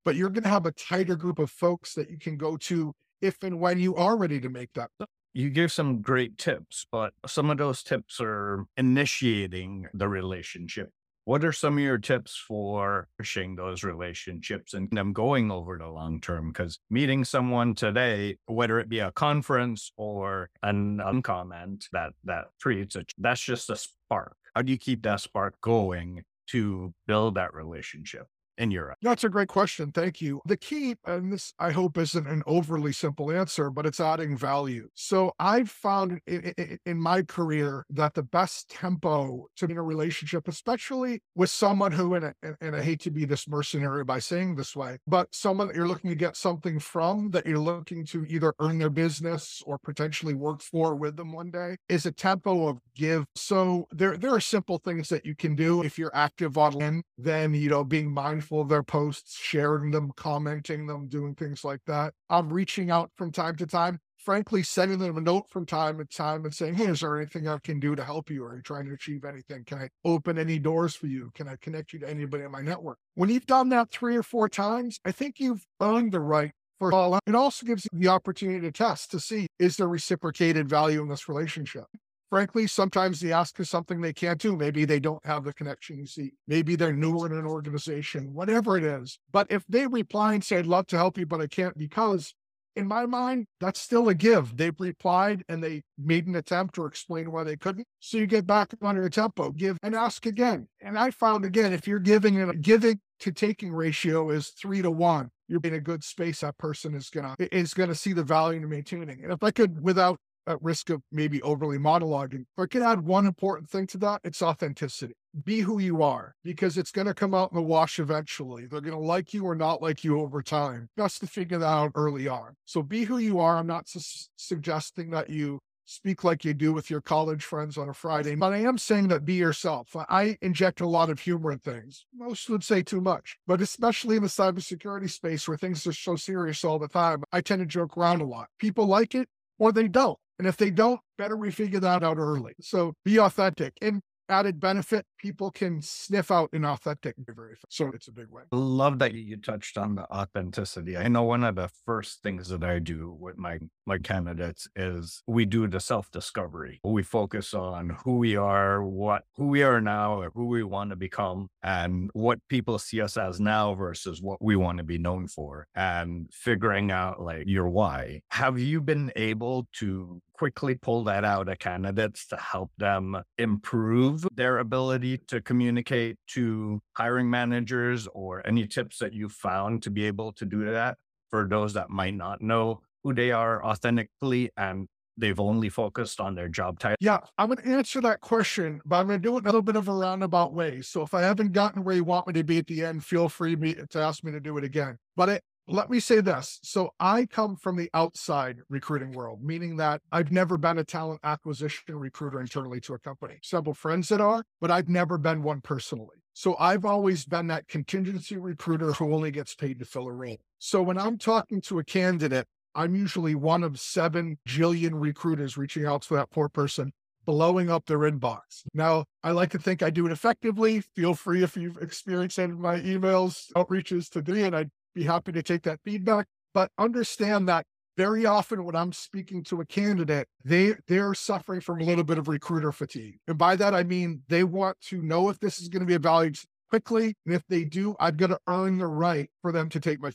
but 0.06 0.16
you're 0.16 0.30
going 0.30 0.44
to 0.44 0.50
have 0.50 0.66
a 0.66 0.72
tighter 0.72 1.16
group 1.16 1.40
of 1.40 1.52
folks 1.52 1.94
that 1.96 2.10
you 2.10 2.18
can 2.18 2.38
go 2.38 2.58
to 2.58 2.94
if 3.22 3.44
and 3.44 3.60
when 3.60 3.80
you 3.80 3.96
are 3.96 4.18
ready 4.18 4.40
to 4.40 4.50
make 4.50 4.72
that. 4.74 4.90
You 5.34 5.50
give 5.50 5.72
some 5.72 6.02
great 6.02 6.38
tips, 6.38 6.86
but 6.92 7.14
some 7.26 7.50
of 7.50 7.58
those 7.58 7.84
tips 7.84 8.20
are 8.20 8.66
initiating 8.78 9.88
the 9.94 10.08
relationship 10.08 10.92
what 11.26 11.46
are 11.46 11.52
some 11.52 11.78
of 11.78 11.84
your 11.84 11.98
tips 11.98 12.36
for 12.36 13.08
pushing 13.18 13.56
those 13.56 13.84
relationships 13.84 14.74
and 14.74 14.90
them 14.92 15.14
going 15.14 15.52
over 15.52 15.78
the 15.78 15.88
long 15.88 16.20
term? 16.20 16.50
Because 16.50 16.80
meeting 16.90 17.24
someone 17.24 17.76
today, 17.76 18.38
whether 18.48 18.80
it 18.80 18.90
be 18.90 19.00
a 19.00 19.12
conference 19.12 19.92
or 19.98 20.50
an 20.64 20.98
uncomment 20.98 21.86
that 21.94 22.14
that 22.24 22.46
creates 22.62 22.96
a 22.96 23.06
that's 23.18 23.42
just 23.42 23.70
a 23.70 23.76
spark. 23.76 24.36
How 24.56 24.62
do 24.64 24.72
you 24.72 24.78
keep 24.78 25.04
that 25.04 25.22
spark 25.22 25.56
going 25.62 26.24
to 26.48 26.94
build 27.08 27.36
that 27.36 27.54
relationship? 27.54 28.28
In 28.62 28.72
Europe? 28.72 28.98
That's 29.02 29.24
a 29.24 29.30
great 29.30 29.48
question. 29.48 29.92
Thank 29.92 30.22
you. 30.22 30.40
The 30.46 30.56
key, 30.56 30.96
and 31.06 31.34
this 31.34 31.54
I 31.60 31.72
hope 31.72 31.98
isn't 31.98 32.28
an 32.28 32.44
overly 32.46 32.94
simple 32.94 33.32
answer, 33.32 33.70
but 33.72 33.86
it's 33.86 34.00
adding 34.00 34.38
value. 34.38 34.88
So 34.94 35.34
I've 35.40 35.70
found 35.70 36.22
in, 36.28 36.54
in, 36.58 36.80
in 36.86 36.98
my 37.02 37.24
career 37.24 37.86
that 37.90 38.14
the 38.14 38.24
best 38.24 38.70
tempo 38.70 39.48
to 39.58 39.68
be 39.68 39.74
in 39.74 39.78
a 39.78 39.84
relationship, 39.84 40.48
especially 40.48 41.22
with 41.36 41.50
someone 41.50 41.92
who, 41.92 42.14
and, 42.14 42.34
and 42.62 42.76
I 42.76 42.84
hate 42.84 43.02
to 43.02 43.12
be 43.12 43.26
this 43.26 43.48
mercenary 43.48 44.04
by 44.04 44.20
saying 44.20 44.56
this 44.56 44.76
way, 44.76 45.00
but 45.08 45.28
someone 45.32 45.68
that 45.68 45.76
you're 45.76 45.88
looking 45.88 46.12
to 46.12 46.16
get 46.16 46.38
something 46.38 46.78
from, 46.80 47.32
that 47.32 47.48
you're 47.48 47.58
looking 47.58 48.06
to 48.08 48.26
either 48.26 48.54
earn 48.60 48.78
their 48.78 48.90
business 48.92 49.64
or 49.66 49.80
potentially 49.80 50.36
work 50.36 50.62
for 50.62 50.94
with 50.96 51.16
them 51.18 51.34
one 51.34 51.50
day, 51.50 51.78
is 51.90 52.06
a 52.06 52.12
tempo 52.12 52.68
of 52.68 52.78
give. 52.96 53.26
So 53.36 53.88
there, 53.92 54.18
there 54.18 54.34
are 54.36 54.40
simple 54.40 54.78
things 54.78 55.10
that 55.10 55.26
you 55.26 55.36
can 55.36 55.56
do 55.56 55.82
if 55.82 55.98
you're 55.98 56.16
active 56.16 56.58
online, 56.58 57.02
then, 57.18 57.56
you 57.56 57.70
know, 57.70 57.84
being 57.84 58.12
mindful 58.12 58.51
mindful 58.52 58.62
of 58.62 58.70
their 58.70 58.84
posts, 58.84 59.38
sharing 59.40 59.92
them, 59.92 60.12
commenting 60.16 60.88
them, 60.88 61.08
doing 61.08 61.36
things 61.36 61.64
like 61.64 61.82
that. 61.88 62.14
I'm 62.30 62.52
reaching 62.52 62.92
out 62.92 63.12
from 63.16 63.32
time 63.32 63.56
to 63.58 63.66
time, 63.66 64.00
frankly, 64.18 64.64
sending 64.64 65.00
them 65.00 65.18
a 65.18 65.22
note 65.22 65.50
from 65.50 65.66
time 65.66 65.98
to 65.98 66.06
time 66.06 66.46
and 66.46 66.54
saying, 66.54 66.76
Hey, 66.76 66.88
is 66.88 67.00
there 67.00 67.18
anything 67.18 67.48
I 67.48 67.58
can 67.64 67.80
do 67.80 67.96
to 67.96 68.04
help 68.04 68.30
you? 68.30 68.44
Are 68.44 68.56
you 68.56 68.62
trying 68.62 68.86
to 68.86 68.94
achieve 68.94 69.26
anything? 69.26 69.64
Can 69.66 69.80
I 69.80 69.90
open 70.04 70.38
any 70.38 70.60
doors 70.60 70.96
for 70.96 71.08
you? 71.08 71.32
Can 71.34 71.48
I 71.48 71.56
connect 71.62 71.94
you 71.94 72.00
to 72.00 72.10
anybody 72.10 72.44
in 72.44 72.52
my 72.52 72.62
network? 72.62 72.98
When 73.16 73.30
you've 73.30 73.46
done 73.46 73.70
that 73.70 73.92
three 73.92 74.16
or 74.16 74.24
four 74.24 74.50
times, 74.50 75.00
I 75.06 75.12
think 75.12 75.40
you've 75.40 75.66
earned 75.82 76.12
the 76.12 76.20
right 76.20 76.52
for 76.80 76.94
all. 76.94 77.20
It 77.26 77.36
also 77.36 77.66
gives 77.66 77.88
you 77.92 78.00
the 78.00 78.10
opportunity 78.10 78.62
to 78.62 78.72
test 78.72 79.12
to 79.12 79.20
see 79.20 79.48
is 79.60 79.78
there 79.78 79.88
reciprocated 79.88 80.68
value 80.68 81.02
in 81.02 81.10
this 81.10 81.30
relationship? 81.30 81.86
Frankly, 82.32 82.66
sometimes 82.66 83.20
they 83.20 83.34
ask 83.34 83.56
for 83.56 83.66
something 83.66 84.00
they 84.00 84.14
can't 84.14 84.40
do. 84.40 84.56
Maybe 84.56 84.86
they 84.86 85.02
don't 85.02 85.24
have 85.26 85.44
the 85.44 85.54
connection 85.54 86.00
you 86.00 86.08
see. 86.08 86.32
Maybe 86.48 86.76
they're 86.76 86.94
newer 86.94 87.28
in 87.28 87.34
an 87.34 87.46
organization, 87.46 88.34
whatever 88.34 88.78
it 88.78 88.84
is. 88.84 89.20
But 89.32 89.48
if 89.52 89.64
they 89.68 89.86
reply 89.86 90.34
and 90.34 90.44
say, 90.44 90.58
I'd 90.58 90.66
love 90.66 90.88
to 90.88 90.98
help 90.98 91.18
you, 91.18 91.26
but 91.26 91.42
I 91.42 91.48
can't 91.48 91.78
because, 91.78 92.34
in 92.78 92.88
my 92.88 93.06
mind, 93.06 93.48
that's 93.60 93.82
still 93.82 94.08
a 94.08 94.14
give. 94.14 94.56
They've 94.56 94.74
replied 94.80 95.44
and 95.50 95.62
they 95.62 95.84
made 96.00 96.26
an 96.26 96.38
attempt 96.38 96.74
to 96.76 96.86
explain 96.86 97.34
why 97.34 97.44
they 97.44 97.58
couldn't. 97.58 97.86
So 98.00 98.18
you 98.18 98.28
get 98.28 98.48
back 98.48 98.74
on 98.82 98.96
your 98.96 99.10
tempo, 99.10 99.52
give 99.52 99.78
and 99.84 99.94
ask 99.94 100.26
again. 100.26 100.70
And 100.80 100.98
I 100.98 101.12
found 101.12 101.44
again, 101.44 101.74
if 101.74 101.86
you're 101.86 102.00
giving 102.00 102.42
a 102.42 102.54
giving 102.54 103.02
to 103.20 103.34
taking 103.34 103.74
ratio 103.74 104.30
is 104.30 104.50
three 104.50 104.82
to 104.82 104.90
one, 104.90 105.32
you're 105.50 105.60
in 105.66 105.74
a 105.74 105.82
good 105.82 106.02
space. 106.02 106.40
That 106.40 106.58
person 106.58 106.96
is 106.96 107.10
gonna 107.10 107.36
is 107.52 107.74
gonna 107.74 107.94
see 107.94 108.14
the 108.14 108.24
value 108.24 108.62
in 108.62 108.70
maintaining. 108.70 109.22
And 109.22 109.34
if 109.34 109.44
I 109.44 109.52
could, 109.52 109.84
without 109.84 110.18
at 110.48 110.62
risk 110.62 110.90
of 110.90 111.02
maybe 111.12 111.42
overly 111.42 111.78
monologuing. 111.78 112.46
but 112.56 112.64
I 112.64 112.68
can 112.68 112.84
add 112.84 113.02
one 113.02 113.26
important 113.26 113.70
thing 113.70 113.88
to 113.88 113.98
that, 114.00 114.22
it's 114.24 114.42
authenticity. 114.42 115.14
Be 115.44 115.62
who 115.62 115.80
you 115.80 116.04
are 116.04 116.36
because 116.44 116.78
it's 116.78 116.92
going 116.92 117.08
to 117.08 117.14
come 117.14 117.34
out 117.34 117.52
in 117.52 117.56
the 117.56 117.62
wash 117.62 118.00
eventually. 118.00 118.66
They're 118.66 118.82
going 118.82 118.98
to 118.98 119.00
like 119.00 119.34
you 119.34 119.46
or 119.46 119.56
not 119.56 119.82
like 119.82 120.04
you 120.04 120.20
over 120.20 120.42
time. 120.42 120.90
Best 120.98 121.22
to 121.22 121.28
figure 121.28 121.58
that 121.58 121.66
out 121.66 121.92
early 121.96 122.28
on. 122.28 122.56
So 122.66 122.84
be 122.84 123.06
who 123.06 123.18
you 123.18 123.40
are. 123.40 123.58
I'm 123.58 123.68
not 123.68 123.88
su- 123.88 124.28
suggesting 124.36 125.12
that 125.12 125.30
you 125.30 125.60
speak 125.86 126.24
like 126.24 126.46
you 126.46 126.54
do 126.54 126.72
with 126.72 126.90
your 126.90 127.02
college 127.02 127.44
friends 127.44 127.78
on 127.78 127.90
a 127.90 127.94
Friday, 127.94 128.36
but 128.36 128.54
I 128.54 128.60
am 128.60 128.78
saying 128.78 129.10
that 129.10 129.26
be 129.26 129.34
yourself. 129.34 129.96
I 129.96 130.38
inject 130.42 130.80
a 130.80 130.88
lot 130.88 131.10
of 131.10 131.20
humor 131.20 131.52
in 131.52 131.60
things. 131.60 132.06
Most 132.16 132.50
would 132.50 132.64
say 132.64 132.82
too 132.82 133.02
much, 133.02 133.38
but 133.46 133.62
especially 133.62 134.16
in 134.16 134.24
the 134.24 134.30
cybersecurity 134.30 135.10
space 135.10 135.48
where 135.48 135.58
things 135.58 135.86
are 135.86 135.94
so 135.94 136.16
serious 136.16 136.64
all 136.64 136.80
the 136.80 136.88
time, 136.88 137.24
I 137.32 137.42
tend 137.42 137.60
to 137.60 137.66
joke 137.66 137.98
around 137.98 138.22
a 138.22 138.26
lot. 138.26 138.48
People 138.58 138.86
like 138.86 139.16
it 139.16 139.28
or 139.60 139.72
they 139.72 139.88
don't. 139.88 140.18
And 140.42 140.48
if 140.48 140.58
they 140.58 140.72
don't, 140.72 141.00
better 141.20 141.38
we 141.38 141.52
figure 141.52 141.80
that 141.82 142.02
out 142.02 142.18
early. 142.18 142.54
So 142.62 142.96
be 143.06 143.20
authentic. 143.20 143.78
And 143.80 144.02
added 144.28 144.60
benefit, 144.60 145.06
people 145.22 145.52
can 145.52 145.82
sniff 145.82 146.32
out 146.32 146.52
inauthentic 146.52 147.14
very 147.20 147.56
fast. 147.56 147.66
So 147.70 147.92
it's 147.94 148.08
a 148.08 148.12
big 148.12 148.28
win. 148.30 148.46
Love 148.52 149.00
that 149.00 149.14
you 149.14 149.38
touched 149.38 149.78
on 149.78 149.96
the 149.96 150.12
authenticity. 150.12 150.98
I 150.98 151.08
know 151.08 151.24
one 151.24 151.44
of 151.44 151.56
the 151.56 151.70
first 151.86 152.24
things 152.24 152.50
that 152.50 152.64
I 152.64 152.80
do 152.80 153.16
with 153.20 153.38
my 153.38 153.60
my 153.86 153.98
candidates 153.98 154.68
is 154.76 155.22
we 155.28 155.46
do 155.46 155.68
the 155.68 155.80
self-discovery. 155.80 156.80
We 156.84 157.04
focus 157.04 157.54
on 157.54 157.98
who 158.04 158.18
we 158.18 158.36
are, 158.36 158.84
what 158.84 159.24
who 159.36 159.48
we 159.48 159.64
are 159.64 159.82
now, 159.82 160.30
who 160.34 160.48
we 160.48 160.64
want 160.64 160.90
to 160.90 160.96
become, 160.96 161.50
and 161.62 162.10
what 162.14 162.40
people 162.50 162.80
see 162.80 163.02
us 163.02 163.18
as 163.18 163.40
now 163.40 163.76
versus 163.76 164.22
what 164.22 164.42
we 164.42 164.56
want 164.56 164.80
to 164.80 164.84
be 164.84 164.98
known 164.98 165.28
for, 165.28 165.68
and 165.76 166.30
figuring 166.32 166.92
out 166.92 167.22
like 167.22 167.44
your 167.46 167.70
why. 167.70 168.22
Have 168.32 168.60
you 168.60 168.82
been 168.82 169.12
able 169.16 169.68
to 169.74 170.22
quickly 170.34 170.74
pull 170.74 171.04
that 171.04 171.24
out 171.24 171.48
of 171.48 171.60
candidates 171.60 172.26
to 172.26 172.36
help 172.36 172.72
them 172.76 173.22
improve 173.38 174.26
their 174.34 174.58
ability 174.58 175.11
to 175.18 175.42
communicate 175.42 176.18
to 176.28 176.82
hiring 176.94 177.30
managers 177.30 178.08
or 178.14 178.46
any 178.46 178.68
tips 178.68 179.00
that 179.00 179.14
you 179.14 179.30
found 179.30 179.84
to 179.84 179.90
be 179.90 180.06
able 180.06 180.34
to 180.34 180.46
do 180.46 180.66
that 180.72 180.98
for 181.30 181.48
those 181.48 181.74
that 181.74 181.90
might 181.90 182.16
not 182.16 182.42
know 182.42 182.82
who 183.04 183.14
they 183.14 183.32
are 183.32 183.64
authentically 183.66 184.50
and 184.58 184.88
they've 185.18 185.40
only 185.40 185.70
focused 185.70 186.20
on 186.20 186.36
their 186.36 186.48
job 186.48 186.80
title? 186.80 186.98
Yeah, 187.00 187.20
I'm 187.38 187.48
going 187.48 187.58
to 187.58 187.70
answer 187.70 188.02
that 188.02 188.22
question, 188.22 188.82
but 188.86 188.98
I'm 188.98 189.08
going 189.08 189.22
to 189.22 189.28
do 189.28 189.36
it 189.36 189.40
in 189.40 189.46
a 189.46 189.48
little 189.48 189.62
bit 189.62 189.76
of 189.76 189.88
a 189.88 189.94
roundabout 189.94 190.54
way. 190.54 190.82
So 190.82 191.02
if 191.02 191.14
I 191.14 191.22
haven't 191.22 191.54
gotten 191.54 191.84
where 191.84 191.96
you 191.96 192.04
want 192.04 192.28
me 192.28 192.34
to 192.34 192.44
be 192.44 192.58
at 192.58 192.68
the 192.68 192.84
end, 192.84 193.04
feel 193.04 193.30
free 193.30 193.56
to 193.56 194.00
ask 194.00 194.24
me 194.24 194.32
to 194.32 194.40
do 194.40 194.58
it 194.58 194.64
again. 194.64 194.98
But 195.16 195.30
it, 195.30 195.44
let 195.72 195.90
me 195.90 196.00
say 196.00 196.20
this. 196.20 196.60
So 196.64 196.94
I 197.00 197.26
come 197.26 197.56
from 197.56 197.78
the 197.78 197.90
outside 197.94 198.58
recruiting 198.70 199.14
world, 199.14 199.42
meaning 199.42 199.78
that 199.78 200.02
I've 200.12 200.32
never 200.32 200.58
been 200.58 200.78
a 200.78 200.84
talent 200.84 201.22
acquisition 201.24 201.96
recruiter 201.96 202.42
internally 202.42 202.82
to 202.82 202.94
a 202.94 203.00
company. 203.00 203.38
Several 203.42 203.74
friends 203.74 204.10
that 204.10 204.20
are, 204.20 204.44
but 204.60 204.70
I've 204.70 204.90
never 204.90 205.18
been 205.18 205.44
one 205.44 205.62
personally. 205.62 206.18
So 206.34 206.56
I've 206.60 206.86
always 206.86 207.26
been 207.26 207.48
that 207.48 207.68
contingency 207.68 208.38
recruiter 208.38 208.94
who 208.94 209.14
only 209.14 209.32
gets 209.32 209.56
paid 209.56 209.80
to 209.80 209.86
fill 209.86 210.08
a 210.08 210.12
role. 210.12 210.38
So 210.60 210.82
when 210.82 210.98
I'm 210.98 211.18
talking 211.18 211.62
to 211.62 211.80
a 211.80 211.84
candidate, 211.84 212.48
I'm 212.76 212.96
usually 212.96 213.36
one 213.36 213.64
of 213.64 213.80
seven 213.80 214.38
jillion 214.48 214.92
recruiters 214.94 215.58
reaching 215.58 215.86
out 215.86 216.04
to 216.04 216.16
that 216.16 216.32
poor 216.32 216.48
person, 216.48 216.94
blowing 217.26 217.70
up 217.70 217.86
their 217.86 218.00
inbox. 218.00 218.64
Now, 218.74 219.06
I 219.24 219.32
like 219.32 219.52
to 219.52 219.60
think 219.60 219.84
I 219.84 219.90
do 219.90 220.06
it 220.06 220.12
effectively. 220.12 220.82
Feel 220.96 221.14
free 221.14 221.44
if 221.44 221.58
you've 221.58 221.78
experienced 221.78 222.40
any 222.40 222.54
of 222.54 222.60
my 222.60 222.80
emails, 222.80 223.52
outreaches 223.54 224.10
today, 224.10 224.44
and 224.44 224.56
I'd 224.56 224.72
be 224.94 225.04
happy 225.04 225.32
to 225.32 225.44
take 225.44 225.64
that 225.64 225.80
feedback. 225.84 226.28
But 226.54 226.72
understand 226.78 227.48
that 227.50 227.66
very 227.98 228.26
often 228.26 228.64
when 228.64 228.76
I'm 228.76 228.94
speaking 228.94 229.44
to 229.46 229.62
a 229.62 229.66
candidate, 229.66 230.28
they 230.44 230.76
they're 230.88 231.14
suffering 231.14 231.62
from 231.62 231.82
a 231.82 231.84
little 231.84 232.04
bit 232.04 232.18
of 232.18 232.28
recruiter 232.28 232.72
fatigue. 232.72 233.20
And 233.28 233.38
by 233.38 233.56
that 233.56 233.74
I 233.74 233.84
mean 233.84 234.22
they 234.28 234.44
want 234.44 234.80
to 234.90 235.02
know 235.02 235.30
if 235.30 235.40
this 235.40 235.60
is 235.60 235.70
going 235.70 235.82
to 235.82 235.86
be 235.86 235.96
a 235.96 236.00
value 236.00 236.34
quickly. 236.70 237.16
And 237.26 237.36
if 237.36 237.44
they 237.48 237.64
do, 237.64 237.96
I've 238.00 238.18
got 238.18 238.28
to 238.28 238.40
earn 238.48 238.78
the 238.78 238.88
right 238.88 239.30
for 239.42 239.52
them 239.52 239.70
to 239.70 239.80
take 239.80 240.02
my 240.02 240.12